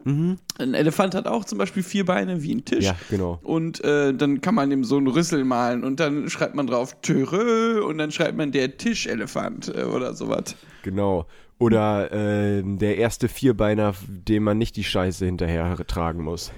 ein 0.59 0.75
Elefant 0.75 1.15
hat 1.15 1.26
auch 1.26 1.44
zum 1.44 1.59
Beispiel 1.59 1.82
vier 1.82 2.06
Beine 2.06 2.43
wie 2.43 2.55
ein 2.55 2.65
Tisch. 2.65 2.85
Ja, 2.85 2.97
genau. 3.11 3.38
Und 3.43 3.85
äh, 3.85 4.15
dann 4.15 4.41
kann 4.41 4.55
man 4.55 4.73
ihm 4.73 4.85
so 4.85 4.97
einen 4.97 5.06
Rüssel 5.06 5.44
malen 5.44 5.85
und 5.85 6.00
dann 6.00 6.31
schreibt 6.31 6.55
man 6.55 6.67
drauf 6.67 7.00
Törö 7.03 7.85
und 7.85 7.99
dann 7.99 8.11
schreibt 8.11 8.37
man 8.37 8.53
der 8.53 8.76
Tischelefant 8.79 9.73
äh, 9.75 9.85
oder 9.85 10.15
sowas. 10.15 10.56
Genau. 10.82 11.26
Oder 11.59 12.11
ähm, 12.11 12.79
der 12.79 12.97
erste 12.97 13.29
Vierbeiner, 13.29 13.94
dem 14.09 14.44
man 14.44 14.59
nicht 14.59 14.76
die 14.76 14.85
Scheiße 14.85 15.25
hinterher 15.25 15.76
tragen 15.87 16.25
muss. 16.25 16.53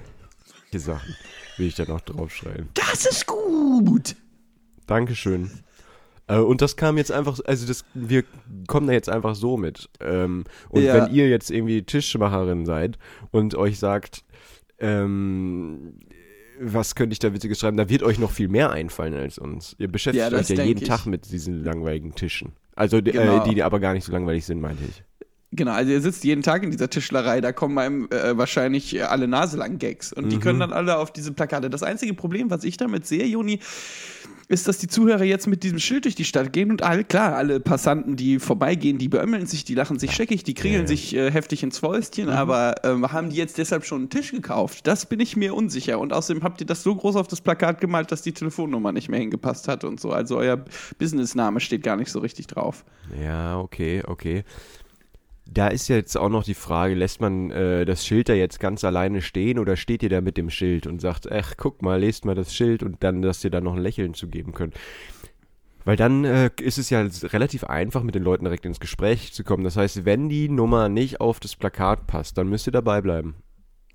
Die 0.73 0.79
Sachen 0.79 1.15
will 1.57 1.67
ich 1.67 1.75
da 1.75 1.85
noch 1.85 2.01
draufschreiben. 2.01 2.69
Das 2.73 3.05
ist 3.05 3.25
gut. 3.25 4.15
Dankeschön. 4.87 5.51
Äh, 6.27 6.39
und 6.39 6.61
das 6.61 6.75
kam 6.75 6.97
jetzt 6.97 7.11
einfach, 7.11 7.39
also 7.45 7.65
das, 7.67 7.85
wir 7.93 8.23
kommen 8.67 8.87
da 8.87 8.93
jetzt 8.93 9.09
einfach 9.09 9.35
so 9.35 9.57
mit. 9.57 9.89
Ähm, 10.01 10.43
und 10.69 10.81
Ja. 10.83 10.93
wenn 10.95 11.13
ihr 11.13 11.29
jetzt 11.29 11.49
irgendwie 11.51 11.83
Tischmacherin 11.83 12.65
seid 12.65 12.97
und 13.31 13.55
euch 13.55 13.79
sagt, 13.79 14.23
ähm, 14.79 15.93
was 16.59 16.95
könnte 16.95 17.13
ich 17.13 17.19
da 17.19 17.33
Witziges 17.33 17.59
schreiben, 17.59 17.77
da 17.77 17.87
wird 17.89 18.01
euch 18.03 18.17
noch 18.19 18.31
viel 18.31 18.47
mehr 18.47 18.71
einfallen 18.71 19.13
als 19.13 19.37
uns. 19.37 19.75
Ihr 19.77 19.87
beschäftigt 19.91 20.31
Ja, 20.31 20.35
euch 20.37 20.49
ja 20.49 20.63
jeden 20.63 20.81
ich. 20.81 20.87
Tag 20.87 21.05
mit 21.05 21.31
diesen 21.31 21.63
langweiligen 21.63 22.15
Tischen. 22.15 22.53
Also 22.75 22.99
die- 23.01 23.11
Genau. 23.11 23.45
äh, 23.45 23.53
die 23.53 23.61
aber 23.63 23.79
gar 23.79 23.93
nicht 23.93 24.05
so 24.05 24.11
langweilig 24.11 24.45
sind, 24.45 24.59
meinte 24.59 24.83
ich. 24.89 25.03
Genau, 25.51 25.71
also 25.71 25.91
ihr 25.91 26.01
sitzt 26.01 26.23
jeden 26.25 26.41
Tag 26.43 26.63
in 26.63 26.71
dieser 26.71 26.89
Tischlerei, 26.89 27.39
da 27.41 27.53
kommen 27.53 27.77
einem 27.77 28.09
äh, 28.11 28.37
wahrscheinlich 28.37 28.95
äh, 28.95 29.03
alle 29.03 29.27
naselang 29.29 29.77
Gags 29.77 30.11
und 30.11 30.29
die 30.29 30.39
können 30.39 30.59
dann 30.59 30.73
alle 30.73 30.97
auf 30.97 31.13
diese 31.13 31.31
Plakate. 31.31 31.69
Das 31.69 31.83
einzige 31.83 32.13
Problem, 32.13 32.49
was 32.51 32.65
ich 32.65 32.75
damit 32.75 33.05
sehe, 33.05 33.23
Juni, 33.25 33.59
ist, 34.49 34.67
dass 34.67 34.77
die 34.77 34.87
Zuhörer 34.87 35.23
jetzt 35.23 35.47
mit 35.47 35.63
diesem 35.63 35.79
Schild 35.79 36.05
durch 36.05 36.15
die 36.15 36.23
Stadt 36.23 36.53
gehen 36.53 36.71
und 36.71 36.81
alle, 36.81 37.03
klar, 37.03 37.35
alle 37.35 37.59
Passanten, 37.59 38.15
die 38.15 38.39
vorbeigehen, 38.39 38.97
die 38.97 39.09
beömmeln 39.09 39.45
sich, 39.45 39.65
die 39.65 39.75
lachen 39.75 39.99
sich 39.99 40.13
scheckig, 40.13 40.43
die 40.43 40.53
kringeln 40.53 40.83
Ja, 40.83 40.87
sich 40.87 41.15
äh, 41.15 41.31
heftig 41.31 41.63
ins 41.63 41.79
Fäustchen, 41.79 42.29
aber 42.29 42.75
ähm, 42.83 43.11
haben 43.11 43.29
die 43.29 43.35
jetzt 43.35 43.57
deshalb 43.57 43.85
schon 43.85 44.01
einen 44.01 44.09
Tisch 44.09 44.31
gekauft? 44.31 44.87
Das 44.87 45.05
bin 45.05 45.19
ich 45.19 45.35
mir 45.35 45.53
unsicher. 45.53 45.99
Und 45.99 46.13
außerdem 46.13 46.43
habt 46.43 46.61
ihr 46.61 46.67
das 46.67 46.83
so 46.83 46.95
groß 46.95 47.17
auf 47.17 47.27
das 47.27 47.41
Plakat 47.41 47.81
gemalt, 47.81 48.11
dass 48.11 48.21
die 48.21 48.31
Telefonnummer 48.31 48.91
nicht 48.91 49.09
mehr 49.09 49.19
hingepasst 49.19 49.67
hat 49.67 49.83
und 49.83 49.99
so. 49.99 50.11
Also 50.11 50.37
euer 50.37 50.63
Businessname 50.97 51.59
steht 51.59 51.83
gar 51.83 51.97
nicht 51.97 52.11
so 52.11 52.19
richtig 52.19 52.47
drauf. 52.47 52.85
Ja, 53.21 53.59
okay, 53.59 54.03
okay. 54.07 54.43
Da 55.57 55.69
ist 55.69 55.87
jetzt 55.87 56.15
auch 56.15 56.29
noch 56.29 56.43
die 56.43 56.53
Frage, 56.53 56.93
lässt 56.93 57.19
man 57.19 57.49
äh, 57.49 57.83
das 57.83 58.05
Schild 58.05 58.29
da 58.29 58.33
jetzt 58.33 58.59
ganz 58.59 58.83
alleine 58.83 59.23
stehen 59.23 59.57
oder 59.57 59.75
steht 59.75 60.03
ihr 60.03 60.09
da 60.09 60.21
mit 60.21 60.37
dem 60.37 60.51
Schild 60.51 60.85
und 60.85 61.01
sagt, 61.01 61.31
ach, 61.31 61.55
guck 61.57 61.81
mal, 61.81 61.99
lest 61.99 62.25
mal 62.25 62.35
das 62.35 62.53
Schild 62.53 62.83
und 62.83 63.03
dann, 63.03 63.23
dass 63.23 63.43
ihr 63.43 63.49
da 63.49 63.59
noch 63.59 63.73
ein 63.73 63.81
Lächeln 63.81 64.13
zugeben 64.13 64.53
könnt. 64.53 64.75
Weil 65.83 65.95
dann 65.95 66.25
äh, 66.25 66.51
ist 66.61 66.77
es 66.77 66.91
ja 66.91 67.03
relativ 67.23 67.63
einfach, 67.63 68.03
mit 68.03 68.13
den 68.13 68.21
Leuten 68.21 68.43
direkt 68.43 68.67
ins 68.67 68.79
Gespräch 68.79 69.33
zu 69.33 69.43
kommen. 69.43 69.63
Das 69.63 69.77
heißt, 69.77 70.05
wenn 70.05 70.29
die 70.29 70.47
Nummer 70.47 70.89
nicht 70.89 71.21
auf 71.21 71.39
das 71.39 71.55
Plakat 71.55 72.05
passt, 72.05 72.37
dann 72.37 72.49
müsst 72.49 72.67
ihr 72.67 72.73
dabei 72.73 73.01
bleiben. 73.01 73.33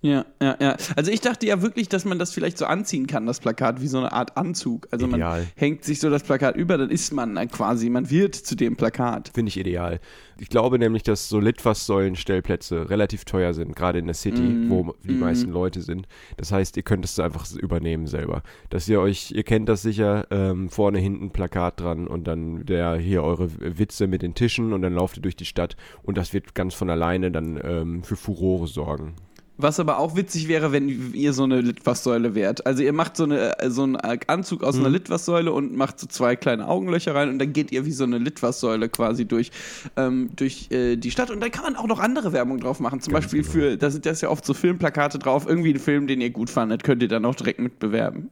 Ja, 0.02 0.26
ja, 0.42 0.56
ja. 0.60 0.76
Also 0.96 1.12
ich 1.12 1.20
dachte 1.20 1.46
ja 1.46 1.62
wirklich, 1.62 1.88
dass 1.88 2.04
man 2.04 2.18
das 2.18 2.32
vielleicht 2.32 2.58
so 2.58 2.66
anziehen 2.66 3.06
kann, 3.06 3.24
das 3.24 3.38
Plakat, 3.38 3.80
wie 3.80 3.86
so 3.86 3.98
eine 3.98 4.12
Art 4.12 4.36
Anzug. 4.36 4.88
Also 4.90 5.06
Ideal. 5.06 5.40
man 5.40 5.48
hängt 5.54 5.84
sich 5.84 6.00
so 6.00 6.10
das 6.10 6.24
Plakat 6.24 6.56
über, 6.56 6.76
dann 6.76 6.90
ist 6.90 7.12
man 7.12 7.36
quasi, 7.48 7.88
man 7.88 8.10
wird 8.10 8.34
zu 8.34 8.56
dem 8.56 8.74
Plakat. 8.74 9.30
Finde 9.32 9.50
ich 9.50 9.58
ideal. 9.58 10.00
Ich 10.40 10.48
glaube 10.48 10.80
nämlich, 10.80 11.04
dass 11.04 11.28
so 11.28 11.38
Litfaßsäulen-Stellplätze 11.38 12.90
relativ 12.90 13.24
teuer 13.24 13.54
sind, 13.54 13.76
gerade 13.76 14.00
in 14.00 14.06
der 14.06 14.14
City, 14.14 14.42
Mm, 14.42 14.70
wo 14.70 14.94
die 15.04 15.14
meisten 15.14 15.50
Leute 15.50 15.80
sind. 15.80 16.08
Das 16.36 16.50
heißt, 16.50 16.76
ihr 16.76 16.82
könnt 16.82 17.04
es 17.04 17.20
einfach 17.20 17.48
übernehmen 17.52 18.08
selber. 18.08 18.42
Dass 18.70 18.88
ihr 18.88 19.00
euch, 19.00 19.30
ihr 19.30 19.44
kennt 19.44 19.68
das 19.68 19.82
sicher, 19.82 20.26
ähm, 20.32 20.68
vorne 20.68 20.98
hinten 20.98 21.30
Plakat 21.30 21.80
dran 21.80 22.08
und 22.08 22.26
dann 22.26 22.66
der 22.66 22.96
hier 22.96 23.22
eure 23.22 23.50
Witze 23.78 24.08
mit 24.08 24.22
den 24.22 24.34
Tischen 24.34 24.72
und 24.72 24.82
dann 24.82 24.94
lauft 24.94 25.16
ihr 25.18 25.22
durch 25.22 25.36
die 25.36 25.44
Stadt 25.44 25.76
und 26.02 26.18
das 26.18 26.32
wird 26.32 26.56
ganz 26.56 26.74
von 26.74 26.90
alleine 26.90 27.30
dann 27.30 27.60
ähm, 27.62 28.02
für 28.02 28.16
Furore 28.16 28.66
sorgen. 28.66 29.14
Was 29.62 29.78
aber 29.78 29.98
auch 29.98 30.16
witzig 30.16 30.48
wäre, 30.48 30.72
wenn 30.72 31.14
ihr 31.14 31.32
so 31.32 31.44
eine 31.44 31.60
Litfaßsäule 31.60 32.34
wärt. 32.34 32.66
Also 32.66 32.82
ihr 32.82 32.92
macht 32.92 33.16
so, 33.16 33.24
eine, 33.24 33.58
äh, 33.60 33.70
so 33.70 33.84
einen 33.84 33.96
Anzug 33.96 34.64
aus 34.64 34.76
einer 34.76 34.90
Litfaßsäule 34.90 35.52
und 35.52 35.76
macht 35.76 36.00
so 36.00 36.06
zwei 36.06 36.36
kleine 36.36 36.66
Augenlöcher 36.68 37.14
rein 37.14 37.28
und 37.28 37.38
dann 37.38 37.52
geht 37.52 37.70
ihr 37.70 37.86
wie 37.86 37.92
so 37.92 38.04
eine 38.04 38.18
Litfaßsäule 38.18 38.88
quasi 38.88 39.24
durch, 39.24 39.52
ähm, 39.96 40.30
durch 40.34 40.70
äh, 40.70 40.96
die 40.96 41.10
Stadt. 41.10 41.30
Und 41.30 41.40
dann 41.40 41.50
kann 41.50 41.64
man 41.64 41.76
auch 41.76 41.86
noch 41.86 42.00
andere 42.00 42.32
Werbung 42.32 42.58
drauf 42.58 42.80
machen. 42.80 43.00
Zum 43.00 43.12
Ganz 43.12 43.26
Beispiel 43.26 43.42
genau. 43.42 43.52
für, 43.52 43.76
da 43.76 43.90
sind 43.90 44.04
das 44.04 44.20
ja 44.20 44.30
oft 44.30 44.44
so 44.44 44.52
Filmplakate 44.52 45.18
drauf, 45.18 45.46
irgendwie 45.46 45.72
ein 45.72 45.78
Film, 45.78 46.06
den 46.06 46.20
ihr 46.20 46.30
gut 46.30 46.50
fandet, 46.50 46.82
könnt 46.82 47.02
ihr 47.02 47.08
dann 47.08 47.24
auch 47.24 47.36
direkt 47.36 47.60
mitbewerben. 47.60 48.30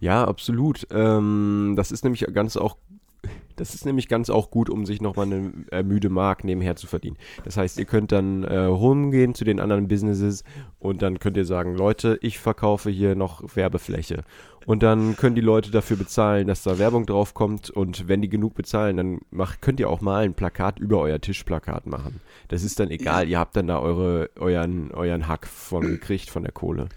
Ja, 0.00 0.24
absolut. 0.24 0.86
Ähm, 0.90 1.74
das 1.76 1.92
ist 1.92 2.04
nämlich 2.04 2.26
ganz 2.32 2.56
auch, 2.56 2.76
das 3.60 3.74
ist 3.74 3.84
nämlich 3.84 4.08
ganz 4.08 4.30
auch 4.30 4.50
gut, 4.50 4.70
um 4.70 4.86
sich 4.86 5.02
nochmal 5.02 5.26
eine 5.26 5.52
äh, 5.70 5.82
müde 5.82 6.08
Mark 6.08 6.44
nebenher 6.44 6.76
zu 6.76 6.86
verdienen. 6.86 7.18
Das 7.44 7.58
heißt, 7.58 7.78
ihr 7.78 7.84
könnt 7.84 8.10
dann 8.10 8.42
äh, 8.44 8.56
rumgehen 8.56 9.34
zu 9.34 9.44
den 9.44 9.60
anderen 9.60 9.86
Businesses 9.86 10.44
und 10.78 11.02
dann 11.02 11.18
könnt 11.18 11.36
ihr 11.36 11.44
sagen, 11.44 11.76
Leute, 11.76 12.18
ich 12.22 12.38
verkaufe 12.38 12.90
hier 12.90 13.14
noch 13.14 13.54
Werbefläche. 13.54 14.24
Und 14.66 14.82
dann 14.82 15.16
können 15.16 15.34
die 15.34 15.40
Leute 15.40 15.70
dafür 15.70 15.96
bezahlen, 15.96 16.46
dass 16.46 16.62
da 16.62 16.78
Werbung 16.78 17.06
drauf 17.06 17.34
kommt 17.34 17.70
und 17.70 18.08
wenn 18.08 18.22
die 18.22 18.28
genug 18.28 18.54
bezahlen, 18.54 18.96
dann 18.96 19.20
macht, 19.30 19.62
könnt 19.62 19.80
ihr 19.80 19.90
auch 19.90 20.00
mal 20.00 20.24
ein 20.24 20.34
Plakat 20.34 20.78
über 20.78 20.98
euer 21.00 21.20
Tischplakat 21.20 21.86
machen. 21.86 22.20
Das 22.48 22.62
ist 22.62 22.80
dann 22.80 22.90
egal, 22.90 23.28
ihr 23.28 23.38
habt 23.38 23.56
dann 23.56 23.66
da 23.66 23.78
eure, 23.78 24.30
euren, 24.38 24.90
euren 24.92 25.28
Hack 25.28 25.46
von 25.46 25.82
gekriegt 25.86 26.30
von 26.30 26.42
der 26.42 26.52
Kohle. 26.52 26.88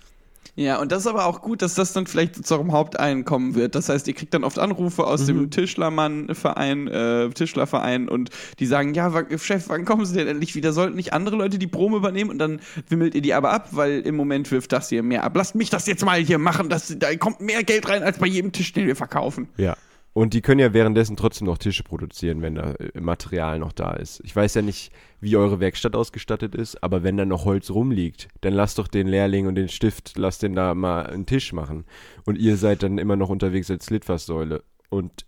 Ja, 0.56 0.80
und 0.80 0.92
das 0.92 1.00
ist 1.00 1.08
aber 1.08 1.26
auch 1.26 1.42
gut, 1.42 1.64
dass 1.64 1.74
das 1.74 1.94
dann 1.94 2.06
vielleicht 2.06 2.46
zu 2.46 2.54
eurem 2.54 2.74
Haupteinkommen 2.74 3.56
wird. 3.56 3.74
Das 3.74 3.90
heißt, 3.90 4.08
ihr 4.08 4.14
kriegt 4.14 4.36
dann 4.36 4.44
oft 4.44 4.60
Anrufe 4.60 5.08
aus 5.08 5.26
dem 5.26 5.50
Tischlermann-Verein, 5.50 6.88
äh, 6.88 7.30
Tischlerverein 7.32 8.08
und 8.08 8.30
die 8.60 8.68
sagen, 8.68 8.94
ja, 8.94 9.12
Chef, 9.38 9.70
wann 9.70 9.84
kommen 9.84 10.06
Sie 10.06 10.14
denn 10.14 10.28
endlich 10.28 10.54
wieder? 10.54 10.72
Sollten 10.72 10.96
nicht 10.96 11.12
andere 11.12 11.38
Leute 11.38 11.58
die 11.58 11.66
Probe 11.66 11.98
übernehmen? 11.98 12.30
Und 12.30 12.38
dann 12.38 12.60
wimmelt 12.88 13.16
ihr 13.16 13.22
die 13.22 13.34
aber 13.34 13.52
ab, 13.52 13.70
weil 13.72 14.02
im 14.02 14.16
Moment 14.16 14.52
wirft 14.52 14.72
das 14.74 14.90
hier 14.90 15.02
mehr 15.02 15.24
ab. 15.24 15.36
Lasst 15.36 15.56
mich 15.56 15.72
das 15.72 15.88
jetzt 15.88 16.06
mal 16.06 16.20
hier 16.20 16.38
machen, 16.38 16.70
das, 16.70 16.94
da 17.00 17.16
kommt 17.16 17.42
mehr 17.42 17.64
Geld 17.64 17.90
rein 17.90 18.04
als 18.04 18.20
bei 18.20 18.28
jedem 18.28 18.52
Tisch, 18.52 18.74
den 18.74 18.86
wir 18.86 18.96
verkaufen. 18.96 19.50
Ja. 19.58 19.76
Und 20.14 20.36
die 20.36 20.42
können 20.42 20.60
ja 20.60 20.74
währenddessen 20.74 21.18
trotzdem 21.18 21.48
noch 21.48 21.58
Tische 21.58 21.84
produzieren, 21.84 22.42
wenn 22.44 22.56
da 22.56 22.74
äh, 22.74 23.00
Material 23.00 23.58
noch 23.58 23.72
da 23.72 23.94
ist. 23.94 24.22
Ich 24.24 24.36
weiß 24.36 24.54
ja 24.54 24.62
nicht, 24.62 24.92
wie 25.20 25.36
eure 25.36 25.60
Werkstatt 25.60 25.96
ausgestattet 25.96 26.54
ist, 26.54 26.84
aber 26.84 27.02
wenn 27.02 27.18
da 27.18 27.26
noch 27.26 27.46
Holz 27.46 27.72
rumliegt, 27.72 28.28
dann 28.42 28.54
lasst 28.54 28.78
doch 28.78 28.88
den 28.88 29.08
Lehrling 29.08 29.48
und 29.48 29.56
den 29.56 29.70
Stift, 29.70 30.18
lasst 30.18 30.44
den 30.44 30.54
da 30.54 30.76
mal 30.76 31.08
einen 31.08 31.26
Tisch 31.26 31.52
machen. 31.52 31.86
Und 32.26 32.38
ihr 32.38 32.58
seid 32.58 32.84
dann 32.84 33.00
immer 33.00 33.16
noch 33.16 33.30
unterwegs 33.30 33.72
als 33.72 33.90
Litfaßsäule. 33.90 34.64
Und 34.90 35.26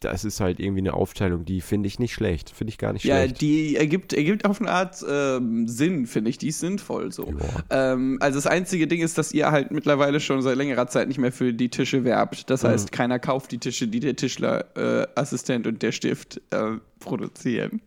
das 0.00 0.24
ist 0.24 0.40
halt 0.40 0.60
irgendwie 0.60 0.80
eine 0.80 0.94
Aufteilung, 0.94 1.44
die 1.44 1.60
finde 1.60 1.86
ich 1.86 1.98
nicht 1.98 2.12
schlecht. 2.12 2.50
Finde 2.50 2.70
ich 2.70 2.78
gar 2.78 2.92
nicht 2.92 3.04
Ja, 3.04 3.16
schlecht. 3.18 3.40
die 3.40 3.76
ergibt, 3.76 4.12
ergibt 4.12 4.44
auf 4.44 4.60
eine 4.60 4.70
Art 4.70 5.04
ähm, 5.08 5.66
Sinn, 5.68 6.06
finde 6.06 6.30
ich. 6.30 6.38
Die 6.38 6.48
ist 6.48 6.60
sinnvoll 6.60 7.12
so. 7.12 7.32
Ähm, 7.70 8.18
also 8.20 8.36
das 8.36 8.46
einzige 8.46 8.86
Ding 8.86 9.00
ist, 9.00 9.16
dass 9.18 9.32
ihr 9.32 9.50
halt 9.50 9.70
mittlerweile 9.70 10.20
schon 10.20 10.42
seit 10.42 10.56
längerer 10.56 10.86
Zeit 10.88 11.08
nicht 11.08 11.18
mehr 11.18 11.32
für 11.32 11.54
die 11.54 11.68
Tische 11.70 12.04
werbt. 12.04 12.50
Das 12.50 12.64
heißt, 12.64 12.92
keiner 12.92 13.18
kauft 13.18 13.52
die 13.52 13.58
Tische, 13.58 13.88
die 13.88 14.00
der 14.00 14.16
Tischler, 14.16 14.66
äh, 14.76 15.06
und 15.66 15.82
der 15.82 15.92
Stift 15.92 16.40
äh, 16.50 16.72
produzieren. 16.98 17.80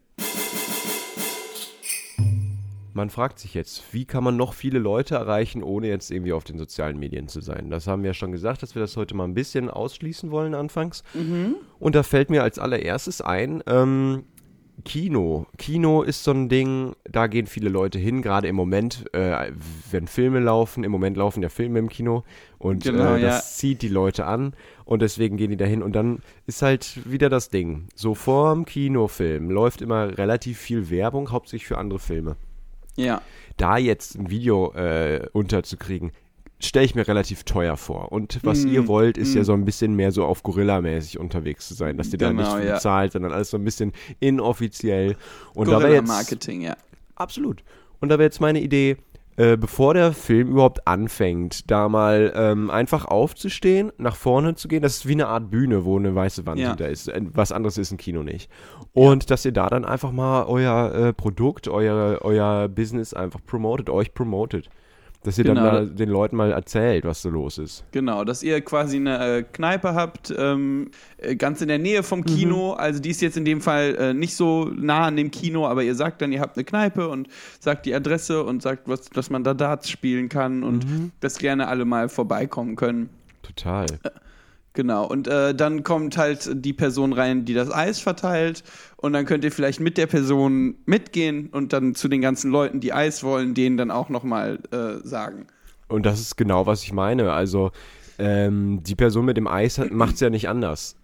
Man 2.97 3.11
fragt 3.11 3.37
sich 3.37 3.53
jetzt, 3.53 3.93
wie 3.93 4.05
kann 4.05 4.23
man 4.23 4.37
noch 4.37 4.55
viele 4.55 4.79
Leute 4.79 5.13
erreichen, 5.13 5.61
ohne 5.61 5.87
jetzt 5.87 6.09
irgendwie 6.09 6.33
auf 6.33 6.43
den 6.43 6.57
sozialen 6.57 6.97
Medien 6.97 7.27
zu 7.27 7.41
sein? 7.41 7.69
Das 7.69 7.85
haben 7.85 8.01
wir 8.01 8.09
ja 8.09 8.13
schon 8.15 8.31
gesagt, 8.31 8.63
dass 8.63 8.73
wir 8.73 8.79
das 8.79 8.97
heute 8.97 9.13
mal 9.15 9.25
ein 9.25 9.35
bisschen 9.35 9.69
ausschließen 9.69 10.31
wollen 10.31 10.55
anfangs. 10.55 11.03
Und 11.77 11.93
da 11.93 12.01
fällt 12.01 12.31
mir 12.31 12.41
als 12.41 12.57
allererstes 12.57 13.21
ein, 13.21 13.61
ähm, 13.67 14.23
Kino. 14.83 15.45
Kino 15.59 16.01
ist 16.01 16.23
so 16.23 16.31
ein 16.31 16.49
Ding, 16.49 16.95
da 17.03 17.27
gehen 17.27 17.45
viele 17.45 17.69
Leute 17.69 17.99
hin, 17.99 18.23
gerade 18.23 18.47
im 18.47 18.55
Moment, 18.55 19.05
äh, 19.13 19.51
wenn 19.91 20.07
Filme 20.07 20.39
laufen. 20.39 20.83
Im 20.83 20.91
Moment 20.91 21.17
laufen 21.17 21.43
ja 21.43 21.49
Filme 21.49 21.77
im 21.77 21.89
Kino 21.89 22.23
und 22.57 22.83
Genau, 22.83 23.13
äh, 23.15 23.21
das 23.21 23.21
ja. 23.21 23.41
zieht 23.41 23.83
die 23.83 23.89
Leute 23.89 24.25
an 24.25 24.55
und 24.85 25.03
deswegen 25.03 25.37
gehen 25.37 25.51
die 25.51 25.57
dahin. 25.57 25.83
Und 25.83 25.93
dann 25.93 26.19
ist 26.47 26.63
halt 26.63 26.99
wieder 27.07 27.29
das 27.29 27.49
Ding. 27.49 27.89
So 27.93 28.15
vorm 28.15 28.65
Kinofilm 28.65 29.51
läuft 29.51 29.83
immer 29.83 30.17
relativ 30.17 30.57
viel 30.57 30.89
Werbung, 30.89 31.31
hauptsächlich 31.31 31.67
für 31.67 31.77
andere 31.77 31.99
Filme 31.99 32.37
Ja. 32.97 33.21
da 33.57 33.77
jetzt 33.77 34.15
ein 34.17 34.29
Video 34.29 34.73
äh, 34.73 35.27
unterzukriegen, 35.33 36.11
stelle 36.59 36.85
ich 36.85 36.95
mir 36.95 37.07
relativ 37.07 37.43
teuer 37.43 37.77
vor. 37.77 38.11
Und 38.11 38.39
was 38.43 38.65
Mm, 38.65 38.69
ihr 38.69 38.87
wollt, 38.87 39.17
ist 39.17 39.35
ja 39.35 39.43
so 39.43 39.53
ein 39.53 39.63
bisschen 39.63 39.95
mehr 39.95 40.11
so 40.11 40.25
auf 40.25 40.41
Gorilla-mäßig 40.43 41.19
unterwegs 41.19 41.67
zu 41.67 41.75
sein, 41.75 41.97
dass 41.97 42.11
ihr 42.11 42.17
da 42.17 42.29
Genau, 42.31 42.55
nicht 42.57 42.65
ja. 42.67 42.73
bezahlt, 42.75 43.11
sondern 43.13 43.31
alles 43.31 43.51
so 43.51 43.57
ein 43.57 43.63
bisschen 43.63 43.93
inoffiziell. 44.19 45.15
Und 45.53 45.69
da 45.69 45.79
wäre 45.79 45.93
jetzt 45.95 46.07
Marketing, 46.07 46.61
ja. 46.61 46.75
absolut. 47.15 47.63
Und 47.99 48.09
da 48.09 48.15
wäre 48.17 48.25
jetzt 48.25 48.41
meine 48.41 48.59
Idee, 48.61 48.97
äh, 49.37 49.55
bevor 49.55 49.93
der 49.93 50.13
Film 50.13 50.49
überhaupt 50.49 50.87
anfängt, 50.87 51.69
da 51.71 51.87
mal 51.89 52.33
ähm, 52.35 52.69
einfach 52.69 53.05
aufzustehen, 53.05 53.91
nach 53.97 54.15
vorne 54.15 54.55
zu 54.55 54.67
gehen. 54.67 54.81
Das 54.81 54.97
ist 54.97 55.07
wie 55.07 55.13
eine 55.13 55.27
Art 55.27 55.49
Bühne, 55.49 55.85
wo 55.85 55.97
eine 55.97 56.13
weiße 56.13 56.45
Wand 56.45 56.59
Ja. 56.59 56.69
hinter 56.69 56.89
ist. 56.89 57.07
Äh, 57.07 57.21
Was 57.33 57.51
anderes 57.51 57.77
ist 57.77 57.91
ein 57.91 57.97
Kino 57.97 58.23
nicht. 58.23 58.49
Und 58.93 59.29
dass 59.31 59.45
ihr 59.45 59.51
da 59.51 59.67
dann 59.69 59.85
einfach 59.85 60.11
mal 60.11 60.43
euer 60.45 60.93
äh, 60.93 61.13
Produkt, 61.13 61.67
euer, 61.67 62.19
euer 62.23 62.67
Business 62.67 63.13
einfach 63.13 63.39
promotet, 63.45 63.89
euch 63.89 64.13
promotet. 64.13 64.69
Dass 65.23 65.37
ihr 65.37 65.43
Genau. 65.43 65.63
dann 65.63 65.73
mal 65.73 65.87
den 65.89 66.09
Leuten 66.09 66.35
mal 66.37 66.51
erzählt, 66.51 67.03
was 67.03 67.21
so 67.21 67.29
los 67.29 67.57
ist. 67.57 67.83
Genau, 67.91 68.23
dass 68.23 68.43
ihr 68.43 68.61
quasi 68.61 68.97
eine 68.97 69.37
äh, 69.39 69.43
Kneipe 69.43 69.93
habt, 69.93 70.33
ähm, 70.37 70.91
äh, 71.17 71.35
ganz 71.35 71.61
in 71.61 71.67
der 71.67 71.79
Nähe 71.79 72.03
vom 72.03 72.23
Kino. 72.23 72.73
Also 72.73 73.01
die 73.01 73.09
ist 73.09 73.21
jetzt 73.21 73.35
in 73.35 73.43
dem 73.43 73.59
Fall 73.59 73.95
äh, 73.99 74.13
nicht 74.13 74.35
so 74.35 74.65
nah 74.65 75.07
an 75.07 75.17
dem 75.17 75.31
Kino, 75.31 75.67
aber 75.67 75.83
ihr 75.83 75.95
sagt 75.95 76.21
dann, 76.21 76.31
ihr 76.31 76.39
habt 76.39 76.55
eine 76.55 76.63
Kneipe 76.63 77.09
und 77.09 77.27
sagt 77.59 77.85
die 77.85 77.93
Adresse 77.95 78.43
und 78.43 78.61
sagt, 78.61 78.87
was, 78.87 79.09
dass 79.09 79.29
man 79.29 79.43
da 79.43 79.53
Darts 79.53 79.89
spielen 79.89 80.29
kann 80.29 80.63
und 80.63 80.85
dass 81.19 81.39
gerne 81.39 81.67
alle 81.67 81.83
mal 81.85 82.07
vorbeikommen 82.09 82.75
können. 82.75 83.09
Total. 83.41 83.85
Genau, 84.77 85.07
und 85.07 85.27
äh, 85.27 85.55
dann 85.55 85.83
kommt 85.83 86.17
halt 86.17 86.51
die 86.53 86.71
Person 86.71 87.11
rein, 87.11 87.45
die 87.45 87.55
das 87.55 87.73
Eis 87.73 87.99
verteilt. 87.99 88.63
Und 88.97 89.13
dann 89.13 89.25
könnt 89.25 89.43
ihr 89.43 89.51
vielleicht 89.51 89.79
mit 89.79 89.97
der 89.97 90.05
Person 90.05 90.75
mitgehen 90.85 91.47
und 91.47 91.73
dann 91.73 91.95
zu 91.95 92.07
den 92.07 92.21
ganzen 92.21 92.51
Leuten, 92.51 92.79
die 92.79 92.93
Eis 92.93 93.23
wollen, 93.23 93.55
denen 93.55 93.77
dann 93.77 93.89
auch 93.89 94.09
nochmal 94.09 94.59
äh, 94.69 95.03
sagen. 95.03 95.47
Und 95.87 96.05
das 96.05 96.19
ist 96.19 96.35
genau, 96.35 96.67
was 96.67 96.83
ich 96.83 96.93
meine. 96.93 97.31
Also, 97.33 97.71
ähm, 98.19 98.83
die 98.83 98.93
Person 98.93 99.25
mit 99.25 99.35
dem 99.35 99.47
Eis 99.47 99.81
macht 99.89 100.13
es 100.13 100.19
ja 100.19 100.29
nicht 100.29 100.47
anders. 100.47 100.95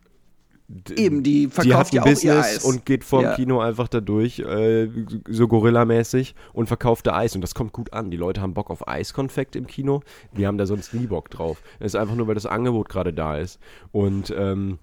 Eben, 0.96 1.24
die 1.24 1.44
die 1.46 1.48
verkauft 1.50 1.88
hat 1.88 1.94
ja 1.94 2.04
ein 2.04 2.04
auch 2.04 2.08
ihr 2.08 2.14
Business 2.14 2.46
Eis. 2.58 2.64
und 2.64 2.86
geht 2.86 3.04
vorm 3.04 3.24
Ja. 3.24 3.36
Kino 3.36 3.60
einfach 3.60 3.88
da 3.88 4.00
durch, 4.00 4.40
äh, 4.40 4.90
so 5.28 5.48
Gorilla-mäßig 5.48 6.36
und 6.54 6.68
verkauft 6.68 7.06
da 7.06 7.18
Eis. 7.18 7.36
Und 7.36 7.42
das 7.42 7.54
kommt 7.54 7.74
gut 7.74 7.92
an. 7.94 8.12
Die 8.12 8.18
Leute 8.18 8.42
haben 8.42 8.54
Bock 8.54 8.70
auf 8.70 8.88
Eiskonfekt 8.88 9.56
im 9.56 9.68
Kino. 9.68 10.02
Die 10.38 10.48
haben 10.48 10.58
da 10.58 10.66
sonst 10.66 10.94
nie 10.94 11.08
Bock 11.08 11.30
drauf. 11.30 11.62
Das 11.80 11.88
ist 11.94 11.96
einfach 11.96 12.16
nur, 12.16 12.28
weil 12.28 12.36
das 12.36 12.46
Angebot 12.46 12.90
gerade 12.90 13.14
da 13.14 13.38
ist. 13.38 13.60
Und 13.92 14.34
ähm, 14.36 14.80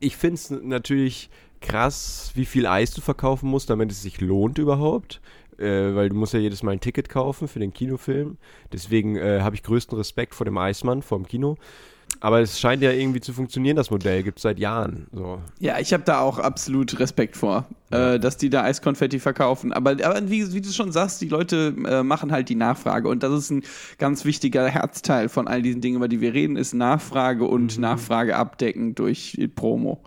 ich 0.00 0.16
finde 0.16 0.34
es 0.34 0.50
natürlich 0.50 1.30
krass, 1.60 2.32
wie 2.34 2.44
viel 2.44 2.66
Eis 2.66 2.92
du 2.92 3.00
verkaufen 3.00 3.48
musst, 3.48 3.70
damit 3.70 3.90
es 3.90 4.02
sich 4.02 4.20
lohnt 4.20 4.58
überhaupt. 4.58 5.20
Äh, 5.58 5.94
weil 5.94 6.08
du 6.08 6.16
musst 6.16 6.34
ja 6.34 6.40
jedes 6.40 6.62
Mal 6.62 6.72
ein 6.72 6.80
Ticket 6.80 7.08
kaufen 7.08 7.48
für 7.48 7.60
den 7.60 7.72
Kinofilm. 7.72 8.38
Deswegen 8.72 9.16
äh, 9.16 9.40
habe 9.40 9.54
ich 9.54 9.62
größten 9.62 9.96
Respekt 9.96 10.34
vor 10.34 10.44
dem 10.44 10.58
Eismann, 10.58 11.00
vor 11.00 11.18
dem 11.18 11.26
Kino. 11.26 11.56
Aber 12.24 12.40
es 12.40 12.58
scheint 12.58 12.82
ja 12.82 12.90
irgendwie 12.90 13.20
zu 13.20 13.34
funktionieren, 13.34 13.76
das 13.76 13.90
Modell. 13.90 14.22
Gibt 14.22 14.38
es 14.38 14.44
seit 14.44 14.58
Jahren. 14.58 15.08
So. 15.12 15.42
Ja, 15.58 15.78
ich 15.78 15.92
habe 15.92 16.04
da 16.04 16.20
auch 16.20 16.38
absolut 16.38 16.98
Respekt 16.98 17.36
vor, 17.36 17.66
äh, 17.90 18.18
dass 18.18 18.38
die 18.38 18.48
da 18.48 18.62
Eiskonfetti 18.62 19.18
verkaufen. 19.18 19.74
Aber, 19.74 19.90
aber 19.90 20.30
wie, 20.30 20.54
wie 20.54 20.62
du 20.62 20.70
schon 20.70 20.90
sagst, 20.90 21.20
die 21.20 21.28
Leute 21.28 21.74
äh, 21.86 22.02
machen 22.02 22.32
halt 22.32 22.48
die 22.48 22.54
Nachfrage. 22.54 23.10
Und 23.10 23.22
das 23.22 23.30
ist 23.34 23.50
ein 23.50 23.62
ganz 23.98 24.24
wichtiger 24.24 24.66
Herzteil 24.66 25.28
von 25.28 25.46
all 25.46 25.60
diesen 25.60 25.82
Dingen, 25.82 25.96
über 25.96 26.08
die 26.08 26.22
wir 26.22 26.32
reden, 26.32 26.56
ist 26.56 26.72
Nachfrage 26.72 27.44
und 27.44 27.76
Nachfrage 27.76 28.36
abdecken 28.36 28.94
durch 28.94 29.38
Promo. 29.54 30.02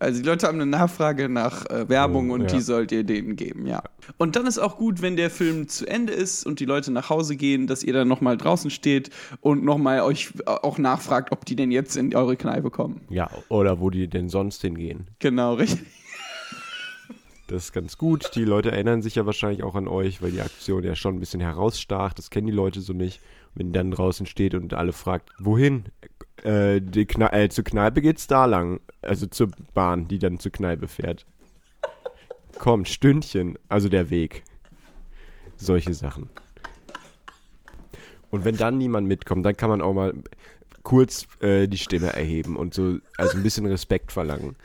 Also 0.00 0.20
die 0.22 0.26
Leute 0.26 0.46
haben 0.48 0.54
eine 0.60 0.66
Nachfrage 0.66 1.28
nach 1.28 1.66
äh, 1.66 1.88
Werbung 1.88 2.30
Oh, 2.30 2.34
und 2.34 2.40
ja. 2.42 2.46
die 2.48 2.60
sollt 2.60 2.90
ihr 2.90 3.04
denen 3.04 3.36
geben, 3.36 3.66
ja. 3.66 3.82
Und 4.16 4.34
dann 4.34 4.46
ist 4.46 4.58
auch 4.58 4.76
gut, 4.78 5.02
wenn 5.02 5.16
der 5.16 5.30
Film 5.30 5.68
zu 5.68 5.86
Ende 5.86 6.12
ist 6.14 6.44
und 6.46 6.58
die 6.58 6.64
Leute 6.64 6.90
nach 6.90 7.10
Hause 7.10 7.36
gehen, 7.36 7.66
dass 7.66 7.82
ihr 7.84 7.92
dann 7.92 8.08
nochmal 8.08 8.36
draußen 8.38 8.70
steht 8.70 9.10
und 9.42 9.62
nochmal 9.62 10.00
euch 10.00 10.32
auch 10.46 10.78
nachfragt, 10.78 11.32
ob 11.32 11.44
die 11.44 11.54
denn 11.54 11.70
jetzt 11.70 11.96
in 11.96 12.14
eure 12.14 12.36
Kneipe 12.36 12.70
kommen. 12.70 13.02
Ja, 13.10 13.30
oder 13.50 13.78
wo 13.78 13.90
die 13.90 14.08
denn 14.08 14.28
sonst 14.30 14.62
hingehen. 14.62 15.06
Genau, 15.18 15.54
richtig. 15.54 15.86
Das 17.46 17.64
ist 17.64 17.72
ganz 17.72 17.98
gut. 17.98 18.30
Die 18.36 18.44
Leute 18.44 18.70
erinnern 18.70 19.02
sich 19.02 19.16
ja 19.16 19.26
wahrscheinlich 19.26 19.64
auch 19.64 19.74
an 19.74 19.88
euch, 19.88 20.22
weil 20.22 20.30
die 20.30 20.40
Aktion 20.40 20.84
ja 20.84 20.94
schon 20.94 21.16
ein 21.16 21.20
bisschen 21.20 21.40
herausstach. 21.40 22.12
Das 22.14 22.30
kennen 22.30 22.46
die 22.46 22.52
Leute 22.52 22.80
so 22.80 22.92
nicht. 22.92 23.20
Wenn 23.56 23.72
dann 23.72 23.90
draußen 23.90 24.26
steht 24.26 24.54
und 24.54 24.72
alle 24.74 24.92
fragt, 24.92 25.30
wohin? 25.40 25.84
Äh, 26.44 26.80
die 26.80 27.06
Kne 27.06 27.32
äh, 27.32 27.48
zur 27.48 27.64
Kneipe 27.64 28.00
geht's 28.02 28.26
da 28.26 28.44
lang. 28.46 28.80
Also 29.02 29.26
zur 29.26 29.48
Bahn, 29.74 30.08
die 30.08 30.18
dann 30.18 30.38
zur 30.38 30.52
Kneipe 30.52 30.88
fährt. 30.88 31.26
Kommt, 32.58 32.88
Stündchen. 32.88 33.58
Also 33.68 33.88
der 33.88 34.10
Weg. 34.10 34.44
Solche 35.56 35.94
Sachen. 35.94 36.28
Und 38.30 38.44
wenn 38.44 38.56
dann 38.56 38.78
niemand 38.78 39.08
mitkommt, 39.08 39.44
dann 39.44 39.56
kann 39.56 39.70
man 39.70 39.82
auch 39.82 39.92
mal 39.92 40.14
kurz 40.82 41.26
äh, 41.40 41.66
die 41.66 41.78
Stimme 41.78 42.12
erheben 42.12 42.56
und 42.56 42.72
so, 42.74 42.98
also 43.18 43.36
ein 43.36 43.42
bisschen 43.42 43.66
Respekt 43.66 44.12
verlangen. 44.12 44.56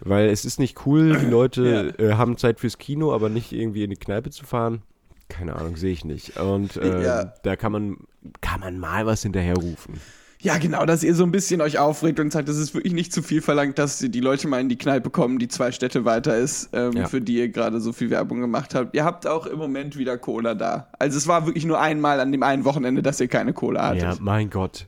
Weil 0.00 0.28
es 0.28 0.44
ist 0.44 0.58
nicht 0.58 0.86
cool, 0.86 1.18
die 1.18 1.26
Leute 1.26 1.94
äh, 1.98 2.12
haben 2.14 2.36
Zeit 2.38 2.60
fürs 2.60 2.78
Kino, 2.78 3.12
aber 3.12 3.28
nicht 3.28 3.52
irgendwie 3.52 3.84
in 3.84 3.90
die 3.90 3.96
Kneipe 3.96 4.30
zu 4.30 4.44
fahren. 4.44 4.82
Keine 5.28 5.56
Ahnung, 5.56 5.76
sehe 5.76 5.92
ich 5.92 6.04
nicht. 6.04 6.38
Und 6.38 6.76
äh, 6.76 7.02
Ja. 7.04 7.24
da 7.42 7.56
kann 7.56 7.72
man, 7.72 7.96
kann 8.40 8.60
man 8.60 8.78
mal 8.78 9.06
was 9.06 9.22
hinterher 9.22 9.56
rufen. 9.56 10.00
Ja, 10.42 10.56
genau, 10.56 10.86
dass 10.86 11.02
ihr 11.02 11.14
so 11.14 11.22
ein 11.24 11.32
bisschen 11.32 11.60
euch 11.60 11.78
aufregt 11.78 12.18
und 12.18 12.32
sagt, 12.32 12.48
es 12.48 12.56
ist 12.56 12.72
wirklich 12.74 12.94
nicht 12.94 13.12
zu 13.12 13.22
viel 13.22 13.42
verlangt, 13.42 13.78
dass 13.78 13.98
die 13.98 14.20
Leute 14.20 14.48
mal 14.48 14.58
in 14.60 14.70
die 14.70 14.78
Kneipe 14.78 15.10
kommen, 15.10 15.38
die 15.38 15.48
zwei 15.48 15.70
Städte 15.70 16.06
weiter 16.06 16.34
ist, 16.38 16.70
ähm, 16.72 16.92
Ja. 16.92 17.08
für 17.08 17.20
die 17.20 17.34
ihr 17.36 17.48
gerade 17.50 17.78
so 17.80 17.92
viel 17.92 18.08
Werbung 18.08 18.40
gemacht 18.40 18.74
habt. 18.74 18.94
Ihr 18.96 19.04
habt 19.04 19.26
auch 19.26 19.44
im 19.44 19.58
Moment 19.58 19.98
wieder 19.98 20.16
Cola 20.16 20.54
da. 20.54 20.88
Also 20.98 21.18
es 21.18 21.26
war 21.28 21.44
wirklich 21.44 21.66
nur 21.66 21.78
einmal 21.78 22.20
an 22.20 22.32
dem 22.32 22.42
einen 22.42 22.64
Wochenende, 22.64 23.02
dass 23.02 23.20
ihr 23.20 23.28
keine 23.28 23.52
Cola 23.52 23.88
hattet. 23.88 24.02
Ja, 24.02 24.16
mein 24.18 24.48
Gott. 24.48 24.86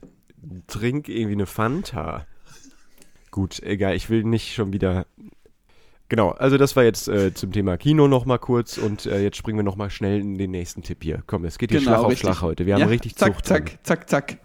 Trink 0.69 1.09
irgendwie 1.11 1.35
eine 1.35 1.47
Fanta. 1.47 2.27
Gut, 3.31 3.63
egal, 3.63 3.95
ich 3.95 4.09
will 4.09 4.25
nicht 4.25 4.55
schon 4.55 4.73
wieder. 4.73 5.07
Genau, 6.09 6.31
also 6.31 6.59
das 6.59 6.77
war 6.77 6.85
jetzt 6.85 7.09
äh, 7.09 7.33
zum 7.33 7.53
Thema 7.53 7.77
Kino 7.79 8.07
nochmal 8.09 8.39
kurz 8.39 8.77
und 8.77 9.07
äh, 9.07 9.23
jetzt 9.23 9.39
springen 9.39 9.59
wir 9.59 9.63
nochmal 9.63 9.89
schnell 9.89 10.21
in 10.21 10.37
den 10.37 10.51
nächsten 10.51 10.83
Tipp 10.83 11.03
hier. 11.03 11.23
Komm, 11.27 11.45
es 11.47 11.57
geht 11.59 11.71
hier 11.71 11.81
Schlag 11.81 11.95
auf 11.95 12.01
Genau, 12.01 12.09
richtig. 12.09 12.21
Schlag 12.29 12.43
heute. 12.43 12.67
Wir 12.67 12.75
haben 12.75 12.81
ja, 12.83 12.87
richtig 12.89 13.17
zack, 13.17 13.35
Zucht. 13.35 13.49
drin. 13.49 13.65
zack, 13.83 14.09
zack, 14.09 14.11
zack. 14.11 14.39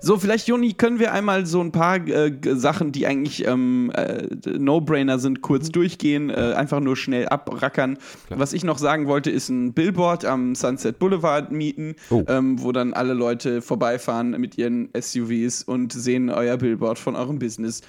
So, 0.00 0.16
vielleicht, 0.16 0.46
Joni, 0.46 0.74
können 0.74 1.00
wir 1.00 1.12
einmal 1.12 1.44
so 1.44 1.60
ein 1.60 1.72
paar 1.72 1.96
äh, 2.06 2.32
Sachen, 2.54 2.92
die 2.92 3.06
eigentlich 3.06 3.44
ähm, 3.46 3.90
äh, 3.94 4.28
No-Brainer 4.46 5.18
sind, 5.18 5.38
Mhm. 5.38 5.42
kurz 5.42 5.70
durchgehen, 5.70 6.30
äh, 6.30 6.54
einfach 6.56 6.80
nur 6.80 6.96
schnell 6.96 7.28
abrackern. 7.28 7.98
Was 8.30 8.52
ich 8.52 8.62
noch 8.64 8.78
sagen 8.78 9.06
wollte, 9.08 9.30
ist 9.30 9.48
ein 9.48 9.72
Billboard 9.72 10.24
am 10.24 10.54
Sunset 10.54 10.98
Boulevard 11.00 11.50
mieten, 11.50 11.96
Oh. 12.10 12.22
ähm, 12.28 12.62
wo 12.62 12.70
dann 12.72 12.94
alle 12.94 13.12
Leute 13.14 13.60
vorbeifahren 13.60 14.30
mit 14.40 14.56
ihren 14.56 14.88
SUVs 14.98 15.64
und 15.64 15.92
sehen 15.92 16.30
euer 16.30 16.56
Billboard 16.56 16.98
von 16.98 17.16
eurem 17.16 17.38
Business 17.38 17.80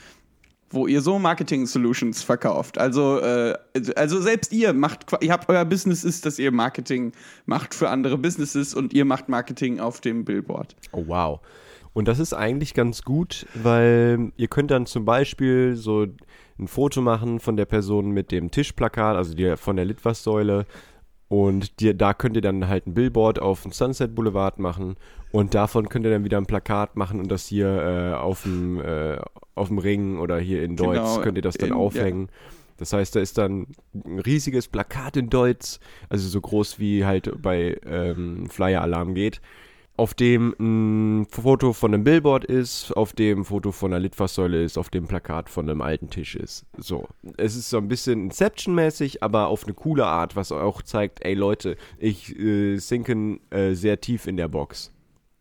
wo 0.72 0.86
ihr 0.86 1.02
so 1.02 1.18
Marketing 1.18 1.66
Solutions 1.66 2.22
verkauft. 2.22 2.78
Also, 2.78 3.20
äh, 3.22 3.56
also 3.96 4.22
selbst 4.22 4.54
ihr 4.54 4.72
macht, 4.72 5.04
ihr 5.20 5.32
habt 5.32 5.50
euer 5.50 5.66
Business 5.66 6.04
ist, 6.04 6.28
dass 6.28 6.38
ihr 6.38 6.52
Marketing 6.52 7.12
macht 7.48 7.74
für 7.74 7.90
andere 7.90 8.20
Businesses 8.20 8.76
und 8.76 8.94
ihr 8.94 9.04
macht 9.04 9.30
Marketing 9.30 9.80
auf 9.80 10.00
dem 10.00 10.26
Billboard. 10.26 10.76
Oh, 10.92 11.04
wow. 11.08 11.40
Und 11.94 12.08
das 12.08 12.20
ist 12.20 12.34
eigentlich 12.34 12.74
ganz 12.74 13.04
gut, 13.04 13.46
weil 13.56 14.32
ihr 14.38 14.48
könnt 14.48 14.72
dann 14.72 14.86
zum 14.86 15.06
Beispiel 15.06 15.76
so 15.76 16.06
ein 16.60 16.68
Foto 16.68 17.02
machen 17.02 17.40
von 17.40 17.58
der 17.58 17.66
Person 17.66 18.12
mit 18.12 18.32
dem 18.32 18.52
Tischplakat, 18.52 19.16
also 19.16 19.34
die, 19.34 19.58
von 19.58 19.76
der 19.76 19.86
Litfaßsäule. 19.86 20.66
Und 21.28 21.80
die, 21.80 21.96
da 21.96 22.14
könnt 22.14 22.36
ihr 22.36 22.42
dann 22.42 22.68
halt 22.68 22.88
ein 22.88 22.94
Billboard 22.96 23.40
auf 23.40 23.62
dem 23.64 23.72
Sunset 23.72 24.16
Boulevard 24.16 24.60
machen. 24.60 24.96
Und 25.32 25.54
davon 25.54 25.88
könnt 25.90 26.06
ihr 26.06 26.12
dann 26.12 26.24
wieder 26.24 26.38
ein 26.38 26.48
Plakat 26.48 26.96
machen 26.96 27.20
und 27.20 27.30
das 27.30 27.46
hier 27.46 27.68
äh, 27.68 28.14
auf 28.16 28.44
dem 28.44 28.80
äh, 28.82 29.18
auf 29.54 29.68
dem 29.68 29.78
Ring 29.78 30.18
oder 30.18 30.40
hier 30.40 30.64
in 30.64 30.76
Deutsch 30.76 30.98
Genau, 30.98 31.22
könnt 31.22 31.38
ihr 31.38 31.44
das 31.44 31.56
dann 31.58 31.70
in- 31.70 31.76
aufhängen. 31.76 32.30
Das 32.78 32.94
heißt, 32.94 33.16
da 33.16 33.20
ist 33.20 33.38
dann 33.38 33.68
ein 33.94 34.20
riesiges 34.20 34.70
Plakat 34.70 35.18
in 35.18 35.30
Deutsch, 35.30 35.80
also 36.08 36.28
so 36.30 36.40
groß 36.40 36.80
wie 36.80 37.06
halt 37.06 37.30
bei 37.42 37.78
ähm, 37.86 38.48
Flyer 38.50 38.82
Alarm 38.82 39.14
geht 39.14 39.42
auf 40.00 40.14
dem 40.14 40.56
ein 40.60 41.26
Foto 41.30 41.74
von 41.74 41.94
einem 41.94 42.04
Billboard 42.06 42.46
ist, 42.46 42.96
auf 42.96 43.12
dem 43.14 43.42
ein 43.42 43.46
Foto 43.46 43.72
von 43.72 43.92
einer 43.92 44.00
Litfaßsäule 44.00 44.64
ist, 44.64 44.78
auf 44.78 44.90
dem 44.90 45.08
Plakat 45.08 45.50
von 45.50 45.70
einem 45.70 45.82
alten 45.82 46.10
Tisch 46.10 46.36
ist. 46.36 46.66
So. 46.78 47.08
Es 47.38 47.56
ist 47.56 47.70
so 47.70 47.78
ein 47.78 47.90
bisschen 47.90 48.24
Inception-mäßig, 48.24 49.22
aber 49.22 49.48
auf 49.48 49.66
eine 49.66 49.74
coole 49.74 50.06
Art, 50.06 50.36
was 50.38 50.52
auch 50.52 50.82
zeigt, 50.82 51.24
ey 51.26 51.34
Leute, 51.34 51.76
ich 51.98 52.38
äh, 52.40 52.78
sinken 52.78 53.42
äh, 53.50 53.74
sehr 53.74 54.00
tief 54.00 54.26
in 54.26 54.38
der 54.38 54.48
Box. 54.48 54.94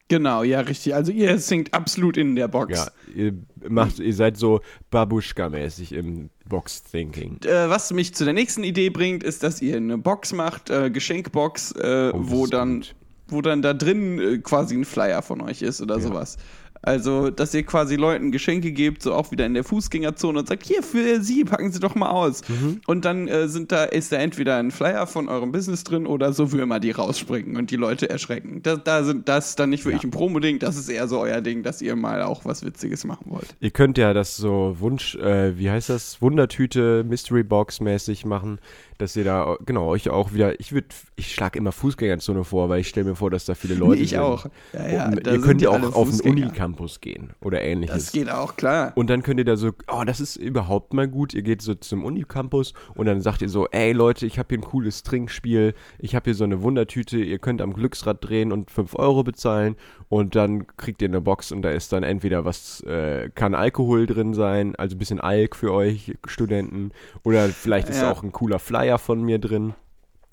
Genau, 0.08 0.42
ja, 0.42 0.60
richtig. 0.60 0.94
Also 0.94 1.12
ihr 1.12 1.38
singt 1.38 1.74
absolut 1.74 2.16
in 2.16 2.34
der 2.34 2.48
Box. 2.48 2.78
Ja, 2.78 3.14
ihr 3.14 3.34
macht, 3.68 3.98
ihr 3.98 4.14
seid 4.14 4.38
so 4.38 4.60
Babuschka-mäßig 4.90 5.92
im 5.94 6.30
Box-Thinking. 6.48 7.40
Äh, 7.44 7.68
was 7.68 7.92
mich 7.92 8.14
zu 8.14 8.24
der 8.24 8.32
nächsten 8.32 8.64
Idee 8.64 8.88
bringt, 8.88 9.22
ist, 9.22 9.42
dass 9.42 9.60
ihr 9.60 9.76
eine 9.76 9.98
Box 9.98 10.32
macht, 10.32 10.70
äh, 10.70 10.90
Geschenkbox, 10.90 11.72
äh, 11.72 12.10
Oh, 12.14 12.20
wo 12.22 12.46
dann 12.46 12.80
gut. 12.80 12.94
Wo 13.28 13.42
dann 13.42 13.62
da 13.62 13.74
drin 13.74 14.18
äh, 14.18 14.38
quasi 14.38 14.74
ein 14.76 14.84
Flyer 14.84 15.22
von 15.22 15.40
euch 15.40 15.62
ist 15.62 15.80
oder 15.80 16.00
sowas. 16.00 16.36
Also, 16.82 17.30
dass 17.30 17.52
ihr 17.54 17.64
quasi 17.64 17.96
Leuten 17.96 18.30
Geschenke 18.30 18.70
gebt, 18.72 19.02
so 19.02 19.12
auch 19.12 19.30
wieder 19.32 19.46
in 19.46 19.54
der 19.54 19.64
Fußgängerzone 19.64 20.38
und 20.38 20.48
sagt, 20.48 20.64
hier 20.64 20.82
für 20.82 21.20
Sie, 21.20 21.44
packen 21.44 21.72
Sie 21.72 21.80
doch 21.80 21.94
mal 21.94 22.10
aus. 22.10 22.42
Mhm. 22.48 22.80
Und 22.86 23.04
dann 23.04 23.26
äh, 23.26 23.48
sind 23.48 23.72
da, 23.72 23.84
ist 23.84 24.12
da 24.12 24.16
entweder 24.16 24.56
ein 24.56 24.70
Flyer 24.70 25.06
von 25.06 25.28
eurem 25.28 25.50
Business 25.50 25.82
drin 25.82 26.06
oder 26.06 26.32
so 26.32 26.52
Würmer, 26.52 26.78
die 26.78 26.92
rausspringen 26.92 27.56
und 27.56 27.70
die 27.70 27.76
Leute 27.76 28.08
erschrecken. 28.08 28.62
Da, 28.62 28.76
da 28.76 29.02
sind 29.02 29.28
das 29.28 29.50
ist 29.50 29.58
dann 29.58 29.70
nicht 29.70 29.84
wirklich 29.84 30.04
ein 30.04 30.10
Promo-Ding, 30.10 30.60
das 30.60 30.76
ist 30.76 30.88
eher 30.88 31.08
so 31.08 31.18
euer 31.18 31.40
Ding, 31.40 31.62
dass 31.62 31.82
ihr 31.82 31.96
mal 31.96 32.22
auch 32.22 32.44
was 32.44 32.64
Witziges 32.64 33.04
machen 33.04 33.26
wollt. 33.30 33.56
Ihr 33.60 33.70
könnt 33.70 33.98
ja 33.98 34.14
das 34.14 34.36
so 34.36 34.76
Wunsch, 34.78 35.16
äh, 35.16 35.58
wie 35.58 35.70
heißt 35.70 35.88
das, 35.88 36.22
Wundertüte, 36.22 37.04
Mystery 37.04 37.42
Box 37.42 37.80
mäßig 37.80 38.24
machen, 38.24 38.60
dass 38.98 39.16
ihr 39.16 39.24
da, 39.24 39.56
genau, 39.64 39.86
euch 39.86 40.10
auch 40.10 40.32
wieder, 40.32 40.58
ich 40.60 40.72
würde, 40.72 40.88
ich 41.16 41.32
schlage 41.32 41.58
immer 41.58 41.72
Fußgängerzone 41.72 42.44
vor, 42.44 42.68
weil 42.68 42.80
ich 42.80 42.88
stelle 42.88 43.08
mir 43.10 43.14
vor, 43.16 43.30
dass 43.30 43.44
da 43.44 43.54
viele 43.54 43.74
Leute 43.74 44.02
ich 44.02 44.10
sind. 44.10 44.18
auch. 44.20 44.46
Ja, 44.72 44.88
ja, 44.88 45.06
Und 45.08 45.26
ihr 45.26 45.40
könnt 45.40 45.62
ja 45.62 45.70
auch 45.70 45.94
auf 45.94 46.10
den. 46.10 46.28
Unicampus 46.30 47.00
gehen 47.00 47.30
oder 47.40 47.62
ähnliches. 47.62 47.96
Das 48.06 48.12
geht 48.12 48.30
auch, 48.30 48.56
klar. 48.56 48.92
Und 48.96 49.08
dann 49.08 49.22
könnt 49.22 49.38
ihr 49.40 49.44
da 49.44 49.56
so, 49.56 49.70
oh, 49.90 50.02
das 50.04 50.20
ist 50.20 50.36
überhaupt 50.36 50.92
mal 50.94 51.08
gut. 51.08 51.32
Ihr 51.34 51.42
geht 51.42 51.62
so 51.62 51.74
zum 51.74 52.04
Unicampus 52.04 52.74
und 52.94 53.06
dann 53.06 53.20
sagt 53.20 53.40
ihr 53.42 53.48
so, 53.48 53.66
ey 53.68 53.92
Leute, 53.92 54.26
ich 54.26 54.38
habe 54.38 54.48
hier 54.50 54.58
ein 54.58 54.62
cooles 54.62 55.02
Trinkspiel. 55.04 55.74
Ich 55.98 56.14
habe 56.14 56.24
hier 56.24 56.34
so 56.34 56.44
eine 56.44 56.62
Wundertüte. 56.62 57.18
Ihr 57.18 57.38
könnt 57.38 57.62
am 57.62 57.72
Glücksrad 57.72 58.24
drehen 58.24 58.52
und 58.52 58.70
5 58.70 58.94
Euro 58.96 59.22
bezahlen. 59.22 59.76
Und 60.08 60.34
dann 60.34 60.66
kriegt 60.78 61.02
ihr 61.02 61.08
eine 61.08 61.20
Box 61.20 61.52
und 61.52 61.62
da 61.62 61.70
ist 61.70 61.92
dann 61.92 62.02
entweder 62.02 62.44
was, 62.46 62.80
äh, 62.82 63.28
kann 63.34 63.54
Alkohol 63.54 64.06
drin 64.06 64.32
sein, 64.32 64.74
also 64.76 64.96
ein 64.96 64.98
bisschen 64.98 65.20
Alk 65.20 65.54
für 65.54 65.72
euch 65.72 66.14
Studenten. 66.26 66.92
Oder 67.24 67.48
vielleicht 67.48 67.90
ist 67.90 68.00
Ja. 68.00 68.10
auch 68.10 68.22
ein 68.22 68.32
cooler 68.32 68.58
Flyer 68.58 68.87
von 68.96 69.20
mir 69.22 69.38
drin. 69.38 69.74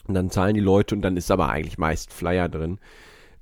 Und 0.08 0.14
dann 0.14 0.30
zahlen 0.30 0.54
die 0.54 0.62
Leute 0.62 0.96
und 0.96 1.02
dann 1.02 1.18
ist 1.18 1.32
aber 1.32 1.50
eigentlich 1.50 1.78
meist 1.78 2.14
Flyer 2.14 2.48
drin. 2.48 2.80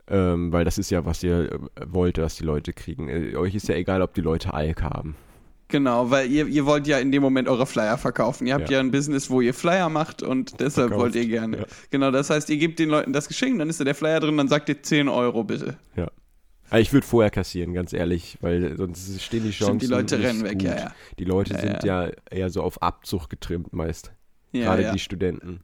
Ähm, 0.07 0.51
weil 0.51 0.65
das 0.65 0.77
ist 0.77 0.89
ja, 0.89 1.05
was 1.05 1.21
ihr 1.23 1.51
äh, 1.51 1.59
wollt, 1.87 2.17
was 2.17 2.35
die 2.35 2.43
Leute 2.43 2.73
kriegen. 2.73 3.07
Äh, 3.09 3.35
euch 3.37 3.53
ist 3.53 3.67
ja 3.67 3.75
egal, 3.75 4.01
ob 4.01 4.13
die 4.15 4.21
Leute 4.21 4.53
Alk 4.53 4.81
haben. 4.81 5.15
Genau, 5.69 6.11
weil 6.11 6.29
ihr, 6.29 6.45
ihr 6.47 6.65
wollt 6.65 6.87
ja 6.87 6.99
in 6.99 7.11
dem 7.11 7.21
Moment 7.23 7.47
eure 7.47 7.65
Flyer 7.65 7.97
verkaufen. 7.97 8.45
Ihr 8.45 8.53
habt 8.53 8.69
Ja. 8.69 8.75
ja, 8.77 8.79
ein 8.81 8.91
Business, 8.91 9.29
wo 9.29 9.39
ihr 9.41 9.53
Flyer 9.53 9.89
macht 9.89 10.21
und 10.21 10.59
deshalb 10.59 10.89
Verkauft, 10.89 10.99
wollt 11.01 11.15
ihr 11.15 11.25
gerne. 11.27 11.57
ja. 11.59 11.65
Genau, 11.89 12.11
das 12.11 12.29
heißt, 12.29 12.49
ihr 12.49 12.57
gebt 12.57 12.79
den 12.79 12.89
Leuten 12.89 13.13
das 13.13 13.27
Geschenk, 13.27 13.57
dann 13.59 13.69
ist 13.69 13.79
da 13.79 13.83
der 13.85 13.95
Flyer 13.95 14.19
drin, 14.19 14.35
dann 14.37 14.47
sagt 14.49 14.67
ihr 14.69 14.83
10 14.83 15.07
Euro 15.07 15.43
bitte. 15.45 15.77
Ja. 15.95 16.11
Aber 16.69 16.79
ich 16.79 16.91
würde 16.91 17.07
vorher 17.07 17.31
kassieren, 17.31 17.73
ganz 17.73 17.93
ehrlich, 17.93 18.37
weil 18.41 18.75
sonst 18.77 19.21
stehen 19.21 19.43
die 19.43 19.51
Chancen. 19.51 19.79
Stimmt, 19.79 19.81
die 19.83 19.87
Leute 19.87 20.19
rennen 20.19 20.43
weg, 20.43 20.53
gut. 20.53 20.63
ja, 20.63 20.75
ja. 20.75 20.91
Die 21.17 21.25
Leute 21.25 21.53
Ja, 21.53 21.59
sind 21.61 21.83
ja. 21.83 22.09
eher 22.29 22.49
so 22.49 22.61
auf 22.61 22.81
Abzug 22.81 23.29
getrimmt 23.29 23.73
meist. 23.73 24.11
Ja, 24.53 24.65
Gerade 24.65 24.83
ja. 24.83 24.91
die 24.93 24.99
Studenten. 24.99 25.61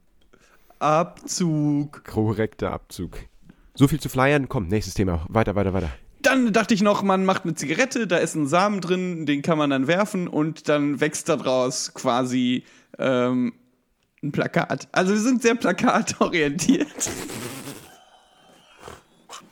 Abzug. 0.79 2.03
Korrekter 2.03 2.71
Abzug. 2.71 3.17
So 3.75 3.87
viel 3.87 3.99
zu 3.99 4.09
Flyern. 4.09 4.49
Komm, 4.49 4.67
nächstes 4.67 4.93
Thema. 4.93 5.25
Weiter, 5.29 5.55
weiter, 5.55 5.73
weiter. 5.73 5.91
Dann 6.21 6.51
dachte 6.51 6.73
ich 6.73 6.81
noch, 6.81 7.01
man 7.01 7.23
macht 7.23 7.45
eine 7.45 7.53
Zigarette, 7.53 8.05
da 8.05 8.17
ist 8.17 8.35
ein 8.35 8.45
Samen 8.45 8.81
drin, 8.81 9.25
den 9.25 9.41
kann 9.41 9.57
man 9.57 9.69
dann 9.69 9.87
werfen 9.87 10.27
und 10.27 10.67
dann 10.67 10.99
wächst 10.99 11.29
daraus 11.29 11.93
quasi 11.93 12.65
ähm, 12.97 13.53
ein 14.21 14.33
Plakat. 14.33 14.89
Also 14.91 15.13
wir 15.13 15.19
sind 15.21 15.41
sehr 15.41 15.55
plakatorientiert. 15.55 16.87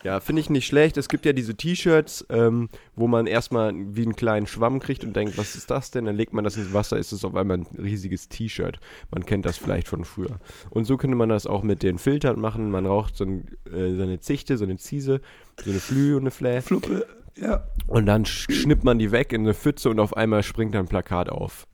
Ja, 0.04 0.20
finde 0.20 0.42
ich 0.42 0.50
nicht 0.50 0.68
schlecht. 0.68 0.98
Es 0.98 1.10
gibt 1.10 1.26
ja 1.26 1.34
diese 1.34 1.56
T-Shirts, 1.56 2.26
ähm, 2.30 2.70
wo 2.96 3.08
man 3.08 3.28
erstmal 3.28 3.74
wie 3.76 4.04
einen 4.04 4.16
kleinen 4.16 4.48
Schwamm 4.48 4.80
kriegt 4.80 5.04
und 5.04 5.16
denkt, 5.16 5.38
was 5.38 5.56
ist 5.56 5.72
das 5.72 5.92
denn? 5.92 6.06
Dann 6.06 6.16
legt 6.16 6.34
man 6.34 6.44
das 6.44 6.56
ins 6.56 6.74
Wasser, 6.74 6.98
ist 6.98 7.12
es 7.12 7.26
auf 7.26 7.36
einmal 7.36 7.58
ein 7.58 7.68
riesiges 7.78 8.30
T-Shirt. 8.30 8.80
Man 9.12 9.26
kennt 9.26 9.46
das 9.46 9.58
vielleicht 9.58 9.88
von 9.88 10.06
früher. 10.06 10.40
Und 10.70 10.86
so 10.86 10.98
könnte 10.98 11.18
man 11.18 11.30
das 11.30 11.48
auch 11.48 11.64
mit 11.64 11.84
den 11.84 11.98
Filtern 11.98 12.40
machen. 12.40 12.70
Man 12.70 12.86
raucht 12.86 13.18
so, 13.18 13.26
ein, 13.26 13.48
äh, 13.66 13.96
so 13.96 14.04
eine 14.04 14.20
Zichte, 14.20 14.58
so 14.58 14.66
eine 14.66 14.78
Ziese, 14.78 15.22
so 15.64 15.72
eine 15.72 15.80
Flü 15.80 16.16
und 16.16 16.22
eine 16.22 16.32
Flä. 16.32 16.62
Fluppe. 16.62 17.06
Ja. 17.36 17.68
Und 17.88 18.06
dann 18.06 18.26
sch 18.26 18.48
schnippt 18.52 18.84
man 18.84 19.00
die 19.00 19.12
weg 19.12 19.34
in 19.34 19.42
eine 19.42 19.54
Pfütze 19.54 19.90
und 19.90 20.00
auf 20.00 20.16
einmal 20.16 20.44
springt 20.44 20.76
ein 20.76 20.88
Plakat 20.88 21.30
auf. 21.30 21.68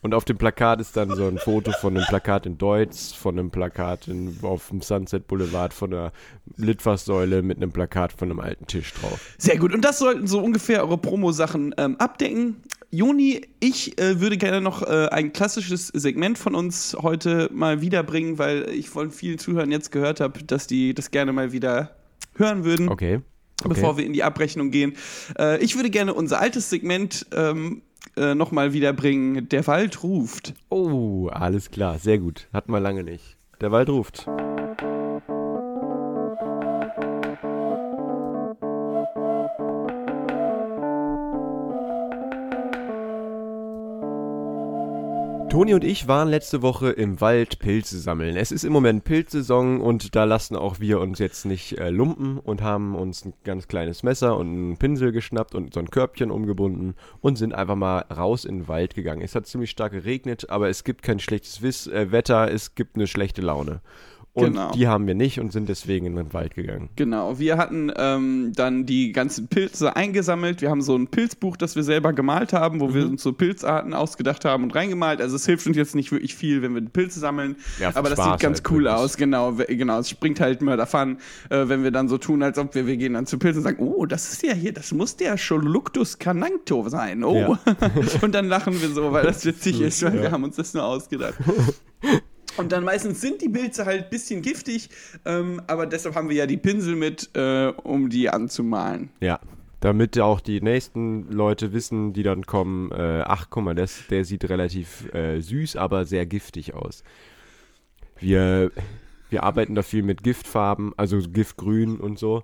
Und 0.00 0.14
auf 0.14 0.24
dem 0.24 0.38
Plakat 0.38 0.80
ist 0.80 0.96
dann 0.96 1.14
so 1.14 1.26
ein 1.26 1.38
Foto 1.38 1.72
von 1.72 1.96
einem 1.96 2.06
Plakat 2.06 2.46
in 2.46 2.56
Deutsch, 2.56 3.14
von 3.16 3.36
einem 3.36 3.50
Plakat 3.50 4.06
in, 4.06 4.38
auf 4.42 4.68
dem 4.68 4.80
Sunset 4.80 5.26
Boulevard, 5.26 5.74
von 5.74 5.92
einer 5.92 6.12
Litfaßsäule 6.56 7.42
mit 7.42 7.56
einem 7.56 7.72
Plakat 7.72 8.12
von 8.12 8.30
einem 8.30 8.38
alten 8.38 8.66
Tisch 8.66 8.92
drauf. 8.94 9.34
Sehr 9.38 9.58
gut. 9.58 9.74
Und 9.74 9.84
das 9.84 9.98
sollten 9.98 10.28
so 10.28 10.40
ungefähr 10.40 10.82
eure 10.82 10.98
Promo-Sachen 10.98 11.74
ähm, 11.78 11.96
abdecken. 11.96 12.62
Joni, 12.90 13.42
ich 13.60 14.00
äh, 14.00 14.20
würde 14.20 14.38
gerne 14.38 14.60
noch 14.60 14.82
äh, 14.82 15.08
ein 15.10 15.32
klassisches 15.32 15.88
Segment 15.88 16.38
von 16.38 16.54
uns 16.54 16.96
heute 17.02 17.50
mal 17.52 17.80
wiederbringen, 17.80 18.38
weil 18.38 18.68
ich 18.70 18.88
von 18.88 19.10
vielen 19.10 19.38
Zuhörern 19.38 19.72
jetzt 19.72 19.90
gehört 19.90 20.20
habe, 20.20 20.42
dass 20.44 20.68
die 20.68 20.94
das 20.94 21.10
gerne 21.10 21.32
mal 21.32 21.52
wieder 21.52 21.96
hören 22.36 22.64
würden, 22.64 22.88
Okay. 22.88 23.20
okay. 23.64 23.68
bevor 23.68 23.98
wir 23.98 24.06
in 24.06 24.12
die 24.12 24.22
Abrechnung 24.22 24.70
gehen. 24.70 24.94
Äh, 25.38 25.58
ich 25.62 25.74
würde 25.76 25.90
gerne 25.90 26.14
unser 26.14 26.40
altes 26.40 26.70
Segment 26.70 27.26
ähm, 27.32 27.82
äh, 28.16 28.34
nochmal 28.34 28.72
wiederbringen. 28.72 29.48
Der 29.48 29.66
Wald 29.66 30.02
ruft. 30.02 30.54
Oh, 30.68 31.28
alles 31.32 31.70
klar. 31.70 31.98
Sehr 31.98 32.18
gut. 32.18 32.48
Hatten 32.52 32.72
wir 32.72 32.80
lange 32.80 33.04
nicht. 33.04 33.36
Der 33.60 33.72
Wald 33.72 33.88
ruft. 33.88 34.26
Toni 45.68 45.74
und 45.74 45.84
ich 45.84 46.08
waren 46.08 46.28
letzte 46.28 46.62
Woche 46.62 46.88
im 46.88 47.20
Wald 47.20 47.58
Pilze 47.58 47.98
sammeln. 47.98 48.36
Es 48.36 48.52
ist 48.52 48.64
im 48.64 48.72
Moment 48.72 49.04
Pilzsaison 49.04 49.82
und 49.82 50.16
da 50.16 50.24
lassen 50.24 50.56
auch 50.56 50.80
wir 50.80 50.98
uns 50.98 51.18
jetzt 51.18 51.44
nicht 51.44 51.76
äh, 51.76 51.90
lumpen 51.90 52.38
und 52.38 52.62
haben 52.62 52.96
uns 52.96 53.26
ein 53.26 53.34
ganz 53.44 53.68
kleines 53.68 54.02
Messer 54.02 54.38
und 54.38 54.46
einen 54.46 54.76
Pinsel 54.78 55.12
geschnappt 55.12 55.54
und 55.54 55.74
so 55.74 55.80
ein 55.80 55.90
Körbchen 55.90 56.30
umgebunden 56.30 56.94
und 57.20 57.36
sind 57.36 57.54
einfach 57.54 57.74
mal 57.74 57.98
raus 58.10 58.46
in 58.46 58.60
den 58.60 58.68
Wald 58.68 58.94
gegangen. 58.94 59.20
Es 59.20 59.34
hat 59.34 59.46
ziemlich 59.46 59.68
stark 59.68 59.92
geregnet, 59.92 60.48
aber 60.48 60.70
es 60.70 60.84
gibt 60.84 61.02
kein 61.02 61.18
schlechtes 61.18 61.60
Wiss 61.60 61.86
äh, 61.86 62.10
Wetter, 62.12 62.50
es 62.50 62.74
gibt 62.74 62.96
eine 62.96 63.06
schlechte 63.06 63.42
Laune. 63.42 63.82
Und 64.38 64.52
Genau. 64.52 64.72
die 64.72 64.86
haben 64.88 65.06
wir 65.06 65.14
nicht 65.14 65.40
und 65.40 65.52
sind 65.52 65.68
deswegen 65.68 66.06
in 66.06 66.16
den 66.16 66.32
Wald 66.32 66.54
gegangen. 66.54 66.88
Genau, 66.96 67.38
wir 67.38 67.56
hatten 67.58 67.92
ähm, 67.96 68.52
dann 68.54 68.86
die 68.86 69.12
ganzen 69.12 69.48
Pilze 69.48 69.96
eingesammelt. 69.96 70.60
Wir 70.62 70.70
haben 70.70 70.82
so 70.82 70.96
ein 70.96 71.08
Pilzbuch, 71.08 71.56
das 71.56 71.76
wir 71.76 71.82
selber 71.82 72.12
gemalt 72.12 72.52
haben, 72.52 72.80
wo 72.80 72.94
wir 72.94 73.04
Mhm. 73.04 73.12
uns 73.12 73.22
so 73.22 73.32
Pilzarten 73.32 73.94
ausgedacht 73.94 74.44
haben 74.44 74.64
und 74.64 74.74
reingemalt. 74.74 75.20
Also 75.20 75.36
es 75.36 75.44
hilft 75.46 75.66
uns 75.66 75.76
jetzt 75.76 75.94
nicht 75.94 76.12
wirklich 76.12 76.34
viel, 76.34 76.62
wenn 76.62 76.74
wir 76.74 76.80
Pilze 76.82 77.20
sammeln, 77.20 77.56
Ja, 77.80 77.88
aber 77.94 78.10
das 78.10 78.18
Spaß 78.18 78.32
sieht 78.32 78.40
ganz 78.40 78.58
halt 78.58 78.70
cool 78.70 78.84
wirklich. 78.84 78.94
aus. 79.02 79.16
Genau, 79.16 79.52
genau. 79.52 79.98
Es 79.98 80.08
springt 80.08 80.40
halt 80.40 80.62
Murder 80.62 80.86
Fun, 80.86 81.18
äh, 81.50 81.68
wenn 81.68 81.82
wir 81.82 81.90
dann 81.90 82.08
so 82.08 82.18
tun, 82.18 82.42
als 82.42 82.58
ob 82.58 82.74
wir, 82.74 82.86
wir 82.86 82.96
gehen 82.96 83.14
dann 83.14 83.26
zu 83.26 83.38
Pilzen 83.38 83.58
und 83.58 83.64
sagen, 83.64 83.78
oh, 83.82 84.06
das 84.06 84.32
ist 84.32 84.42
ja 84.42 84.52
hier, 84.54 84.72
das 84.72 84.92
muss 84.92 85.16
der 85.16 85.36
Scholuctus 85.38 86.18
canancto 86.18 86.88
sein. 86.88 87.24
Oh. 87.24 87.34
Ja. 87.36 87.58
und 88.22 88.34
dann 88.34 88.46
lachen 88.48 88.80
wir 88.80 88.88
so, 88.90 89.12
weil 89.12 89.24
das 89.24 89.44
witzig 89.44 89.80
ist, 89.80 90.02
weil 90.04 90.14
wir 90.22 90.30
haben 90.30 90.44
uns 90.44 90.56
das 90.56 90.74
nur 90.74 90.84
ausgedacht. 90.84 91.34
Und 92.58 92.72
dann 92.72 92.84
meistens 92.84 93.20
sind 93.20 93.40
die 93.40 93.48
Pilze 93.48 93.86
halt 93.86 94.04
ein 94.04 94.10
bisschen 94.10 94.42
giftig, 94.42 94.90
ähm, 95.24 95.62
aber 95.68 95.86
deshalb 95.86 96.16
haben 96.16 96.28
wir 96.28 96.36
ja 96.36 96.46
die 96.46 96.56
Pinsel 96.56 96.96
mit, 96.96 97.30
äh, 97.34 97.68
um 97.68 98.10
die 98.10 98.28
anzumalen. 98.28 99.10
Ja. 99.20 99.40
Damit 99.80 100.18
auch 100.18 100.40
die 100.40 100.60
nächsten 100.60 101.30
Leute 101.30 101.72
wissen, 101.72 102.12
die 102.12 102.24
dann 102.24 102.44
kommen, 102.44 102.90
äh, 102.90 103.22
ach 103.24 103.46
guck 103.48 103.62
mal, 103.62 103.76
das, 103.76 104.08
der 104.10 104.24
sieht 104.24 104.48
relativ 104.48 105.12
äh, 105.14 105.40
süß, 105.40 105.76
aber 105.76 106.04
sehr 106.04 106.26
giftig 106.26 106.74
aus. 106.74 107.04
Wir, 108.18 108.72
wir 109.30 109.44
arbeiten 109.44 109.76
da 109.76 109.82
viel 109.82 110.02
mit 110.02 110.24
Giftfarben, 110.24 110.94
also 110.96 111.18
Giftgrün 111.20 112.00
und 112.00 112.18
so. 112.18 112.42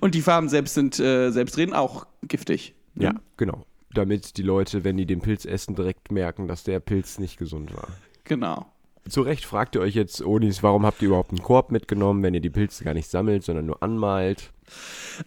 Und 0.00 0.14
die 0.14 0.22
Farben 0.22 0.48
selbst 0.48 0.72
sind 0.72 0.98
äh, 0.98 1.30
selbstredend 1.30 1.76
auch 1.76 2.06
giftig. 2.22 2.74
Ja, 2.94 3.16
genau. 3.36 3.66
Damit 3.92 4.38
die 4.38 4.42
Leute, 4.42 4.82
wenn 4.82 4.96
die 4.96 5.04
den 5.04 5.20
Pilz 5.20 5.44
essen, 5.44 5.74
direkt 5.74 6.10
merken, 6.10 6.48
dass 6.48 6.64
der 6.64 6.80
Pilz 6.80 7.18
nicht 7.18 7.36
gesund 7.36 7.76
war. 7.76 7.88
Genau. 8.24 8.71
Zu 9.08 9.22
Recht 9.22 9.44
fragt 9.44 9.74
ihr 9.74 9.80
euch 9.80 9.94
jetzt, 9.94 10.24
Onis, 10.24 10.62
warum 10.62 10.86
habt 10.86 11.02
ihr 11.02 11.08
überhaupt 11.08 11.30
einen 11.30 11.42
Korb 11.42 11.72
mitgenommen, 11.72 12.22
wenn 12.22 12.34
ihr 12.34 12.40
die 12.40 12.50
Pilze 12.50 12.84
gar 12.84 12.94
nicht 12.94 13.08
sammelt, 13.10 13.42
sondern 13.42 13.66
nur 13.66 13.82
anmalt? 13.82 14.52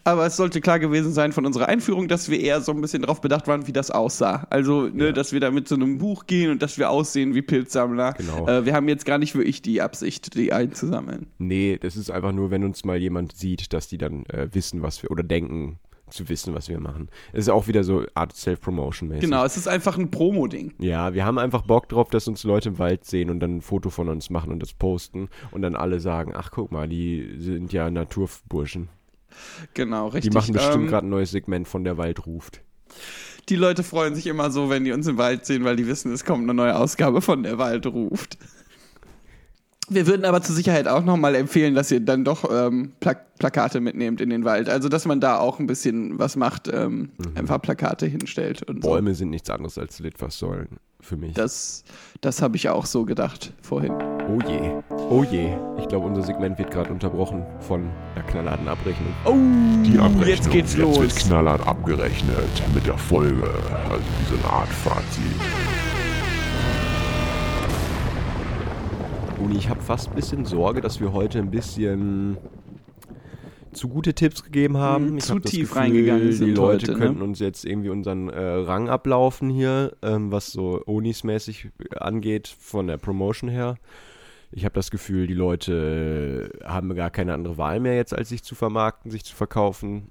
Aber 0.06 0.26
es 0.26 0.38
sollte 0.38 0.62
klar 0.62 0.80
gewesen 0.80 1.12
sein 1.12 1.34
von 1.34 1.46
unserer 1.46 1.68
Einführung, 1.68 2.08
dass 2.08 2.30
wir 2.30 2.40
eher 2.40 2.62
so 2.62 2.72
ein 2.72 2.82
bisschen 2.82 3.02
darauf 3.04 3.22
bedacht 3.22 3.48
waren, 3.48 3.68
wie 3.68 3.74
das 3.74 3.92
aussah. 3.92 4.48
Also, 4.50 4.84
ne, 4.88 5.08
Ja. 5.08 5.12
dass 5.12 5.34
wir 5.34 5.40
da 5.40 5.52
mit 5.52 5.68
so 5.68 5.76
einem 5.76 5.98
Buch 6.00 6.26
gehen 6.26 6.50
und 6.52 6.62
dass 6.64 6.78
wir 6.80 6.90
aussehen 6.90 7.36
wie 7.36 7.42
Pilzsammler. 7.44 8.14
Genau. 8.14 8.48
Äh, 8.48 8.66
wir 8.66 8.74
haben 8.74 8.88
jetzt 8.88 9.06
gar 9.06 9.18
nicht 9.20 9.36
wirklich 9.36 9.62
die 9.62 9.82
Absicht, 9.82 10.34
die 10.36 10.54
einzusammeln. 10.54 11.28
Nee, 11.38 11.78
das 11.80 11.96
ist 11.98 12.10
einfach 12.10 12.32
nur, 12.32 12.50
wenn 12.50 12.64
uns 12.64 12.86
mal 12.86 12.98
jemand 12.98 13.36
sieht, 13.36 13.74
dass 13.74 13.88
die 13.88 13.98
dann 14.00 14.26
äh, 14.28 14.48
wissen, 14.54 14.82
was 14.82 15.04
wir, 15.04 15.12
oder 15.12 15.22
denken 15.22 15.80
zu 16.16 16.28
wissen, 16.30 16.54
was 16.56 16.70
wir 16.70 16.80
machen. 16.80 17.10
Es 17.34 17.42
ist 17.42 17.50
auch 17.50 17.68
wieder 17.68 17.84
so 17.84 18.06
Art 18.16 18.36
Self-Promotion-mäßig. 18.36 19.22
Genau, 19.22 19.46
es 19.46 19.58
ist 19.58 19.68
einfach 19.68 19.98
ein 19.98 20.10
Promo-Ding. 20.10 20.74
Ja, 20.80 21.14
wir 21.14 21.26
haben 21.26 21.38
einfach 21.38 21.62
Bock 21.64 21.90
drauf, 21.90 22.10
dass 22.10 22.28
uns 22.28 22.44
Leute 22.44 22.70
im 22.70 22.80
Wald 22.80 23.06
sehen 23.06 23.30
und 23.30 23.40
dann 23.40 23.58
ein 23.58 23.62
Foto 23.62 23.90
von 23.90 24.10
uns 24.10 24.30
machen 24.30 24.52
und 24.52 24.60
das 24.62 24.74
posten 24.74 25.30
und 25.52 25.62
dann 25.62 25.76
alle 25.76 26.00
sagen, 26.00 26.34
ach 26.36 26.50
guck 26.52 26.72
mal, 26.72 26.88
die 26.88 27.36
sind 27.38 27.72
ja 27.74 27.90
Naturburschen. 27.90 28.90
Genau, 29.74 30.10
Die 30.10 30.16
richtig. 30.16 30.34
machen 30.34 30.54
bestimmt 30.54 30.76
Ähm, 30.84 30.88
gerade 30.88 31.08
ein 31.08 31.10
neues 31.10 31.32
Segment 31.32 31.68
von 31.68 31.84
der 31.84 31.98
Wald 31.98 32.26
ruft. 32.26 32.62
Die 33.50 33.56
Leute 33.56 33.84
freuen 33.84 34.16
sich 34.16 34.26
immer 34.28 34.50
so, 34.50 34.70
wenn 34.70 34.86
die 34.86 34.92
uns 34.92 35.06
im 35.08 35.18
Wald 35.18 35.46
sehen, 35.46 35.64
weil 35.66 35.76
die 35.76 35.86
wissen, 35.88 36.12
es 36.12 36.26
kommt 36.26 36.44
eine 36.44 36.54
neue 36.54 36.76
Ausgabe 36.76 37.22
von 37.22 37.44
Der 37.44 37.58
Wald 37.58 37.86
ruft. 37.86 38.38
Wir 39.88 40.08
würden 40.08 40.26
aber 40.26 40.42
zur 40.42 40.56
Sicherheit 40.56 40.88
auch 40.88 41.04
nochmal 41.04 41.36
empfehlen, 41.36 41.76
dass 41.76 41.92
ihr 41.92 42.00
dann 42.00 42.24
doch 42.26 42.50
ähm, 42.52 42.94
Pla 43.00 43.16
Plakate 43.38 43.82
mitnehmt 43.82 44.22
in 44.22 44.30
den 44.30 44.46
Wald. 44.46 44.70
Also, 44.70 44.88
dass 44.88 45.06
man 45.06 45.20
da 45.20 45.38
auch 45.40 45.60
ein 45.60 45.68
bisschen 45.68 46.18
was 46.18 46.38
macht, 46.38 46.70
ähm, 46.74 47.10
einfach 47.36 47.62
Plakate 47.62 48.06
hinstellt 48.06 48.64
und 48.64 48.82
so. 48.82 48.90
Bäume 48.90 49.14
sind 49.14 49.30
nichts 49.30 49.50
anderes 49.50 49.78
als 49.78 50.00
Litfaßsäulen 50.00 50.70
für 51.02 51.18
mich. 51.18 51.34
Das, 51.34 51.84
das 52.22 52.42
habe 52.42 52.56
ich 52.56 52.70
auch 52.70 52.86
so 52.86 53.04
gedacht 53.04 53.52
vorhin. 53.62 53.92
oh 53.92 54.40
je, 54.48 54.72
oh 55.10 55.24
je. 55.30 55.54
Ich 55.80 55.88
glaube, 55.90 56.08
unser 56.08 56.24
Segment 56.24 56.58
wird 56.58 56.72
gerade 56.72 56.92
unterbrochen 56.94 57.46
von 57.60 57.90
einer 58.16 58.24
knallharten 58.26 58.68
Abrechnung. 58.70 59.14
Oh, 59.26 59.34
Die 59.86 60.00
Abrechnung. 60.00 60.28
jetzt 60.30 60.50
geht's 60.50 60.78
los. 60.78 60.98
wird 60.98 61.16
knallhart 61.18 61.68
abgerechnet 61.68 62.38
mit 62.74 62.88
der 62.88 62.98
Folge. 62.98 63.44
Also 63.90 64.04
wie 64.20 64.36
so 64.36 64.36
eine 64.42 64.54
Art 64.54 64.70
Fazit. 64.70 65.24
Uni, 69.40 69.58
ich 69.58 69.70
habe 69.70 69.75
fast 69.86 70.10
ein 70.10 70.16
bisschen 70.16 70.46
Sorge, 70.46 70.82
dass 70.82 71.00
wir 71.00 71.14
heute 71.14 71.38
ein 71.38 71.52
bisschen 71.52 72.38
zu 73.72 73.88
gute 73.88 74.16
Tipps 74.16 74.44
gegeben 74.44 74.78
haben. 74.78 75.18
Ich 75.18 75.26
zu 75.26 75.36
hab 75.36 75.44
tief 75.44 75.70
Gefühl, 75.70 75.78
reingegangen 75.78 76.28
Die 76.28 76.34
sind 76.34 76.56
Leute 76.56 76.88
heute, 76.88 76.92
ne? 76.94 76.98
könnten 76.98 77.22
uns 77.22 77.40
jetzt 77.40 77.66
irgendwie 77.66 77.90
unseren 77.90 78.30
äh, 78.30 78.40
Rang 78.40 78.90
ablaufen 78.90 79.50
hier, 79.50 79.96
ähm, 80.02 80.32
was 80.32 80.52
so 80.52 80.82
Onis-mäßig 80.88 81.70
angeht, 81.96 82.48
von 82.48 82.88
der 82.88 82.98
Promotion 82.98 83.50
her. 83.50 83.76
Ich 84.52 84.66
habe 84.66 84.74
das 84.74 84.90
Gefühl, 84.90 85.28
die 85.28 85.34
Leute 85.34 86.52
äh, 86.62 86.66
haben 86.66 86.96
gar 86.96 87.12
keine 87.12 87.34
andere 87.34 87.58
Wahl 87.60 87.80
mehr 87.80 87.96
jetzt, 87.96 88.16
als 88.16 88.30
sich 88.30 88.44
zu 88.44 88.56
vermarkten, 88.56 89.12
sich 89.12 89.24
zu 89.24 89.36
verkaufen. 89.36 90.10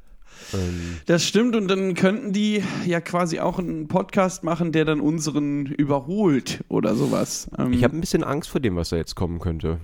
Ähm, 0.53 0.99
Das 1.07 1.27
stimmt 1.27 1.57
und 1.57 1.69
dann 1.69 1.95
könnten 1.95 2.33
die 2.33 2.63
ja 2.87 3.01
quasi 3.01 3.41
auch 3.41 3.59
einen 3.59 3.89
Podcast 3.89 4.45
machen, 4.45 4.73
der 4.73 4.85
dann 4.85 5.01
unseren 5.01 5.67
überholt 5.67 6.65
oder 6.69 6.95
sowas. 6.95 7.49
Ähm, 7.59 7.73
ich 7.73 7.83
habe 7.85 7.97
ein 7.97 8.01
bisschen 8.01 8.25
Angst 8.25 8.51
vor 8.51 8.61
dem, 8.61 8.77
was 8.77 8.91
da 8.91 8.97
jetzt 8.97 9.15
kommen 9.15 9.39
könnte. 9.41 9.81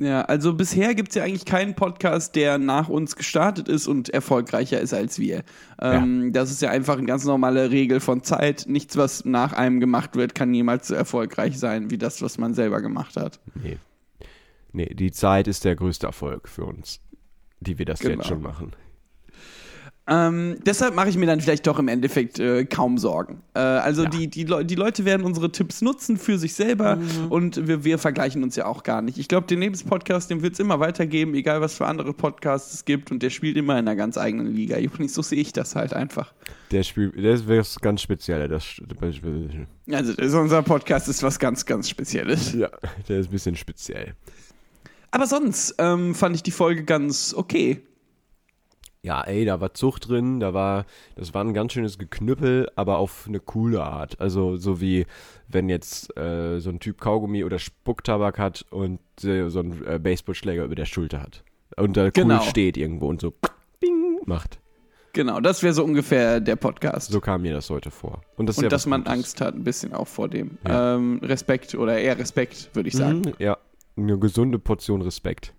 Ja, 0.00 0.20
also 0.22 0.54
bisher 0.54 0.94
gibt 0.94 1.08
es 1.08 1.16
ja 1.16 1.24
eigentlich 1.24 1.44
keinen 1.44 1.74
Podcast, 1.74 2.36
der 2.36 2.58
nach 2.58 2.88
uns 2.88 3.16
gestartet 3.16 3.66
ist 3.66 3.88
und 3.88 4.08
erfolgreicher 4.10 4.80
ist 4.80 4.94
als 4.94 5.18
wir. 5.18 5.42
Ähm, 5.82 6.32
Das 6.32 6.52
ist 6.52 6.62
ja 6.62 6.70
einfach 6.70 6.98
eine 6.98 7.06
ganz 7.06 7.24
normale 7.24 7.72
Regel 7.72 7.98
von 7.98 8.22
Zeit. 8.22 8.66
Nichts, 8.68 8.96
was 8.96 9.24
nach 9.24 9.54
einem 9.54 9.80
gemacht 9.80 10.14
wird, 10.14 10.36
kann 10.36 10.52
niemals 10.52 10.86
so 10.86 10.94
erfolgreich 10.94 11.58
sein 11.58 11.90
wie 11.90 11.98
das, 11.98 12.22
was 12.22 12.38
man 12.38 12.54
selber 12.54 12.80
gemacht 12.80 13.16
hat. 13.16 13.40
Nee. 13.56 13.78
Nee, 14.72 14.94
die 14.94 15.10
Zeit 15.10 15.48
ist 15.48 15.64
der 15.64 15.74
größte 15.74 16.06
Erfolg 16.06 16.48
für 16.48 16.64
uns, 16.64 17.00
die 17.58 17.78
wir 17.78 17.84
das 17.86 17.98
Genau. 17.98 18.14
jetzt 18.18 18.28
schon 18.28 18.40
machen. 18.42 18.70
Ähm, 20.10 20.56
deshalb 20.64 20.94
mache 20.94 21.10
ich 21.10 21.18
mir 21.18 21.26
dann 21.26 21.40
vielleicht 21.40 21.66
doch 21.66 21.78
im 21.78 21.86
Endeffekt 21.88 22.38
äh, 22.38 22.64
kaum 22.64 22.96
Sorgen. 22.96 23.42
Äh, 23.54 23.58
also 23.58 24.04
Ja. 24.04 24.08
die, 24.08 24.28
die, 24.28 24.44
Leu 24.44 24.64
die 24.64 24.74
Leute 24.74 25.04
werden 25.04 25.24
unsere 25.26 25.52
Tipps 25.52 25.82
nutzen 25.82 26.16
für 26.16 26.38
sich 26.38 26.54
selber 26.54 26.98
und 27.28 27.66
wir, 27.68 27.84
wir 27.84 27.98
vergleichen 27.98 28.42
uns 28.42 28.56
ja 28.56 28.64
auch 28.64 28.84
gar 28.84 29.02
nicht. 29.02 29.18
Ich 29.18 29.28
glaube, 29.28 29.46
den 29.46 29.58
Nebens-Podcast, 29.58 30.30
den 30.30 30.40
wird 30.40 30.54
es 30.54 30.60
immer 30.60 30.80
weitergeben, 30.80 31.34
egal 31.34 31.60
was 31.60 31.74
für 31.74 31.86
andere 31.86 32.14
Podcasts 32.14 32.72
es 32.72 32.84
gibt 32.86 33.10
und 33.10 33.22
der 33.22 33.28
spielt 33.28 33.58
immer 33.58 33.74
in 33.74 33.80
einer 33.86 33.96
ganz 33.96 34.16
eigenen 34.16 34.54
Liga. 34.54 34.78
Übrigens, 34.78 35.12
so 35.12 35.20
sehe 35.20 35.40
ich 35.40 35.52
das 35.52 35.76
halt 35.76 35.92
einfach. 35.92 36.32
Der 36.70 36.82
Spiel, 36.84 37.10
das 37.10 37.46
wäre 37.46 37.60
was 37.60 37.78
ganz 37.78 38.00
Spezielles. 38.00 38.50
Das, 38.50 38.80
Also 39.92 40.12
das- 40.14 40.32
unser 40.34 40.62
Podcast 40.62 41.08
ist 41.08 41.22
was 41.22 41.38
ganz, 41.38 41.66
ganz 41.66 41.88
Spezielles. 41.88 42.54
ja, 42.54 42.70
der 43.08 43.18
ist 43.20 43.28
ein 43.28 43.32
bisschen 43.32 43.56
speziell. 43.56 44.14
Aber 45.10 45.26
sonst 45.26 45.74
ähm, 45.78 46.14
fand 46.14 46.36
ich 46.36 46.42
die 46.42 46.50
Folge 46.50 46.84
ganz 46.84 47.34
okay. 47.36 47.80
Ja, 49.02 49.22
ey, 49.22 49.44
da 49.44 49.60
war 49.60 49.74
Zucht 49.74 50.08
drin, 50.08 50.40
da 50.40 50.54
war, 50.54 50.84
das 51.14 51.32
war 51.32 51.44
ein 51.44 51.54
ganz 51.54 51.72
schönes 51.72 51.98
Geknüppel, 51.98 52.68
aber 52.74 52.98
auf 52.98 53.26
eine 53.28 53.38
coole 53.38 53.82
Art. 53.82 54.20
Also 54.20 54.56
so 54.56 54.80
wie 54.80 55.06
wenn 55.46 55.68
jetzt 55.68 56.16
äh, 56.18 56.58
so 56.58 56.70
ein 56.70 56.80
Typ 56.80 57.00
Kaugummi 57.00 57.44
oder 57.44 57.58
Spucktabak 57.60 58.38
hat 58.38 58.66
und 58.70 58.98
äh, 59.22 59.48
so 59.50 59.60
einen 59.60 59.86
äh, 59.86 59.98
Baseballschläger 60.02 60.64
über 60.64 60.74
der 60.74 60.84
Schulter 60.84 61.22
hat. 61.22 61.44
Und 61.76 61.96
da 61.96 62.10
Genau. 62.10 62.36
cool 62.38 62.42
steht 62.42 62.76
irgendwo 62.76 63.06
und 63.08 63.20
so 63.20 63.32
bing 63.78 64.18
macht. 64.26 64.58
Genau, 65.12 65.40
das 65.40 65.62
wäre 65.62 65.72
so 65.72 65.84
ungefähr 65.84 66.40
der 66.40 66.56
Podcast. 66.56 67.10
So 67.10 67.20
kam 67.20 67.42
mir 67.42 67.52
das 67.54 67.70
heute 67.70 67.90
vor. 67.90 68.20
Und, 68.36 68.46
das 68.48 68.58
und 68.58 68.70
dass 68.70 68.84
man 68.86 69.02
Gutes. 69.02 69.12
Angst 69.14 69.40
hat, 69.40 69.54
ein 69.54 69.64
bisschen 69.64 69.92
auch 69.92 70.06
vor 70.08 70.28
dem. 70.28 70.58
Ja. 70.66 70.96
Ähm, 70.96 71.20
Respekt 71.22 71.74
oder 71.76 71.98
eher 71.98 72.18
Respekt, 72.18 72.70
würde 72.74 72.88
ich 72.88 72.96
sagen. 72.96 73.20
Mhm, 73.20 73.32
ja, 73.38 73.56
eine 73.96 74.18
gesunde 74.18 74.58
Portion 74.58 75.02
Respekt. 75.02 75.54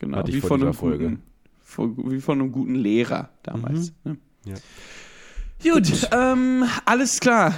Genau, 0.00 0.18
Hatte 0.18 0.30
ich 0.30 0.36
wie 0.36 0.40
vor 0.40 0.48
von, 0.50 0.60
einem 0.62 0.70
dieser 0.72 0.80
Folge. 0.80 1.04
guten, 1.04 1.16
vor, 1.16 1.29
wie 1.78 2.20
von 2.20 2.40
einem 2.40 2.52
guten 2.52 2.74
Lehrer 2.74 3.30
damals. 3.42 3.92
Ne? 4.04 4.16
Ja. 4.44 4.54
Gut, 5.62 6.08
Ähm, 6.12 6.64
alles 6.86 7.20
klar. 7.20 7.54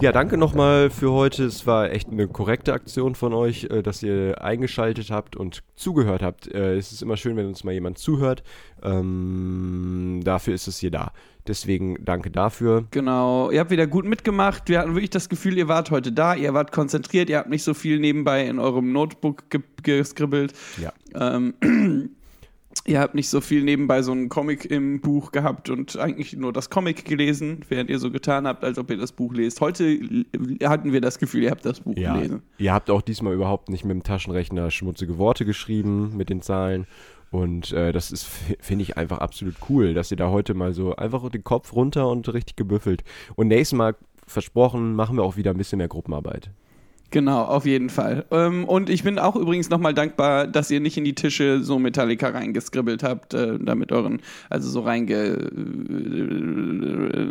Ja, 0.00 0.12
danke 0.12 0.38
nochmal 0.38 0.88
für 0.88 1.12
heute. 1.12 1.44
Es 1.44 1.66
war 1.66 1.90
echt 1.90 2.08
eine 2.08 2.26
korrekte 2.26 2.72
Aktion 2.72 3.14
von 3.14 3.34
euch, 3.34 3.64
äh, 3.64 3.82
dass 3.82 4.02
ihr 4.02 4.42
eingeschaltet 4.42 5.10
habt 5.10 5.36
und 5.36 5.62
zugehört 5.76 6.22
habt. 6.22 6.48
Äh, 6.48 6.76
Es 6.78 6.90
ist 6.90 7.02
immer 7.02 7.18
schön, 7.18 7.36
wenn 7.36 7.46
uns 7.46 7.64
mal 7.64 7.72
jemand 7.72 7.98
zuhört. 7.98 8.42
Ähm, 8.82 10.22
dafür 10.24 10.54
ist 10.54 10.68
es 10.68 10.78
hier 10.78 10.90
da. 10.90 11.12
Deswegen 11.46 12.02
danke 12.02 12.30
dafür. 12.30 12.86
Genau, 12.92 13.50
ihr 13.50 13.60
habt 13.60 13.70
wieder 13.70 13.86
gut 13.86 14.06
mitgemacht. 14.06 14.70
Wir 14.70 14.78
hatten 14.78 14.94
wirklich 14.94 15.10
das 15.10 15.28
Gefühl, 15.28 15.58
ihr 15.58 15.68
wart 15.68 15.90
heute 15.90 16.12
da, 16.12 16.34
ihr 16.34 16.54
wart 16.54 16.72
konzentriert, 16.72 17.28
ihr 17.28 17.36
habt 17.36 17.50
nicht 17.50 17.62
so 17.64 17.74
viel 17.74 17.98
nebenbei 17.98 18.46
in 18.46 18.58
eurem 18.58 18.92
Notebook 18.92 19.50
ge 19.50 19.60
geskribbelt. 19.82 20.54
Ja. 20.80 20.92
Ähm, 21.14 21.54
ihr 22.86 23.00
habt 23.00 23.14
nicht 23.14 23.28
so 23.28 23.40
viel 23.40 23.62
nebenbei 23.62 24.02
so 24.02 24.12
einen 24.12 24.28
Comic 24.28 24.64
im 24.70 25.00
Buch 25.00 25.32
gehabt 25.32 25.68
und 25.70 25.98
eigentlich 25.98 26.34
nur 26.34 26.52
das 26.52 26.70
Comic 26.70 27.04
gelesen, 27.04 27.60
während 27.68 27.90
ihr 27.90 27.98
so 27.98 28.10
getan 28.10 28.46
habt, 28.46 28.64
als 28.64 28.78
ob 28.78 28.90
ihr 28.90 28.96
das 28.96 29.12
Buch 29.12 29.32
lest. 29.34 29.60
Heute 29.60 29.98
hatten 30.64 30.92
wir 30.92 31.00
das 31.00 31.18
Gefühl, 31.18 31.42
ihr 31.44 31.50
habt 31.50 31.64
das 31.64 31.80
Buch 31.80 31.96
Ja, 31.96 32.14
gelesen. 32.14 32.42
ihr 32.58 32.72
habt 32.72 32.90
auch 32.90 33.02
diesmal 33.02 33.34
überhaupt 33.34 33.68
nicht 33.68 33.84
mit 33.84 33.92
dem 33.94 34.02
Taschenrechner 34.02 34.70
schmutzige 34.70 35.18
Worte 35.18 35.44
geschrieben 35.44 36.16
mit 36.16 36.30
den 36.30 36.42
Zahlen. 36.42 36.86
Und 37.30 37.70
äh, 37.72 37.92
das 37.92 38.10
ist, 38.10 38.26
finde 38.60 38.82
ich, 38.82 38.96
einfach 38.96 39.18
absolut 39.18 39.54
cool, 39.68 39.94
dass 39.94 40.10
ihr 40.10 40.16
da 40.16 40.30
heute 40.30 40.54
mal 40.54 40.72
so 40.72 40.96
einfach 40.96 41.28
den 41.30 41.44
Kopf 41.44 41.72
runter 41.74 42.08
und 42.08 42.32
richtig 42.32 42.56
gebüffelt. 42.56 43.04
Und 43.36 43.48
nächstes 43.48 43.76
Mal, 43.76 43.94
versprochen, 44.26 44.94
machen 44.94 45.16
wir 45.16 45.22
auch 45.22 45.36
wieder 45.36 45.50
ein 45.52 45.56
bisschen 45.56 45.78
mehr 45.78 45.88
Gruppenarbeit. 45.88 46.50
Genau, 47.12 47.42
auf 47.42 47.66
jeden 47.66 47.90
Fall. 47.90 48.24
Ähm, 48.30 48.64
und 48.64 48.88
ich 48.88 49.02
bin 49.02 49.18
auch 49.18 49.34
übrigens 49.34 49.68
nochmal 49.68 49.94
dankbar, 49.94 50.46
dass 50.46 50.70
ihr 50.70 50.78
nicht 50.78 50.96
in 50.96 51.02
die 51.04 51.16
Tische 51.16 51.60
so 51.62 51.80
Metallica 51.80 52.28
reingeskribbelt 52.28 53.02
habt, 53.02 53.34
äh, 53.34 53.58
da 53.58 53.74
mit 53.74 53.90
euren, 53.90 54.20
also 54.48 54.70
so 54.70 54.80
reinge, 54.82 55.14
äh, 55.14 55.50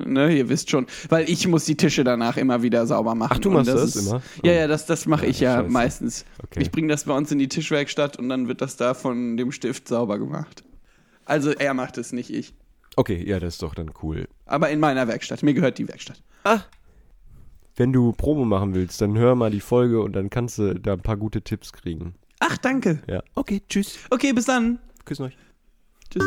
ne, 0.10 0.36
ihr 0.38 0.50
wisst 0.50 0.70
schon, 0.70 0.86
weil 1.10 1.30
ich 1.30 1.48
muss 1.48 1.66
die 1.66 1.76
Tische 1.76 2.04
danach 2.04 2.38
immer 2.38 2.62
wieder 2.62 2.86
sauber 2.88 3.16
machen. 3.16 3.34
Ach, 3.36 3.40
du 3.40 3.52
machst 3.52 3.70
das 3.70 3.96
ist- 3.96 4.08
immer? 4.08 4.22
Ja, 4.44 4.54
ja, 4.54 4.68
das, 4.68 4.86
das 4.86 5.06
mache 5.06 5.26
Ja, 5.26 5.30
ich 5.30 5.40
ja 5.40 5.56
scheiße. 5.62 5.72
meistens. 5.72 6.26
Okay. 6.44 6.60
Ich 6.62 6.72
bringe 6.72 6.88
das 6.90 7.06
bei 7.06 7.16
uns 7.16 7.32
in 7.32 7.40
die 7.40 7.48
Tischwerkstatt 7.48 8.18
und 8.18 8.30
dann 8.30 8.48
wird 8.48 8.62
das 8.62 8.78
da 8.78 8.94
von 8.94 9.38
dem 9.38 9.52
Stift 9.52 9.88
sauber 9.88 10.20
gemacht. 10.20 10.64
Also 11.26 11.52
er 11.52 11.74
macht 11.74 11.98
es, 11.98 12.12
nicht 12.12 12.32
ich. 12.34 12.54
Okay, 12.96 13.24
ja, 13.26 13.40
das 13.40 13.56
ist 13.56 13.64
doch 13.64 13.76
dann 13.76 13.92
cool. 14.04 14.28
Aber 14.46 14.70
in 14.70 14.80
meiner 14.80 15.08
Werkstatt. 15.08 15.44
Mir 15.44 15.54
gehört 15.54 15.78
die 15.78 15.88
Werkstatt. 15.88 16.22
Wenn 17.80 17.94
du 17.94 18.12
Promo 18.12 18.44
machen 18.44 18.76
willst, 18.76 19.00
dann 19.00 19.18
hör 19.18 19.36
mal 19.36 19.52
die 19.52 19.62
Folge 19.62 20.02
und 20.02 20.12
dann 20.12 20.30
kannst 20.30 20.58
du 20.58 20.74
da 20.74 20.94
ein 20.94 21.00
paar 21.00 21.16
gute 21.16 21.42
Tipps 21.42 21.72
kriegen. 21.72 22.14
Ach, 22.42 22.58
danke. 22.58 23.02
Ja. 23.08 23.24
Okay, 23.36 23.62
tschüss. 23.70 24.00
Okay, 24.10 24.34
bis 24.34 24.48
dann. 24.48 24.80
Küssen 25.06 25.28
euch. 25.28 25.38
Tschüss. 26.10 26.26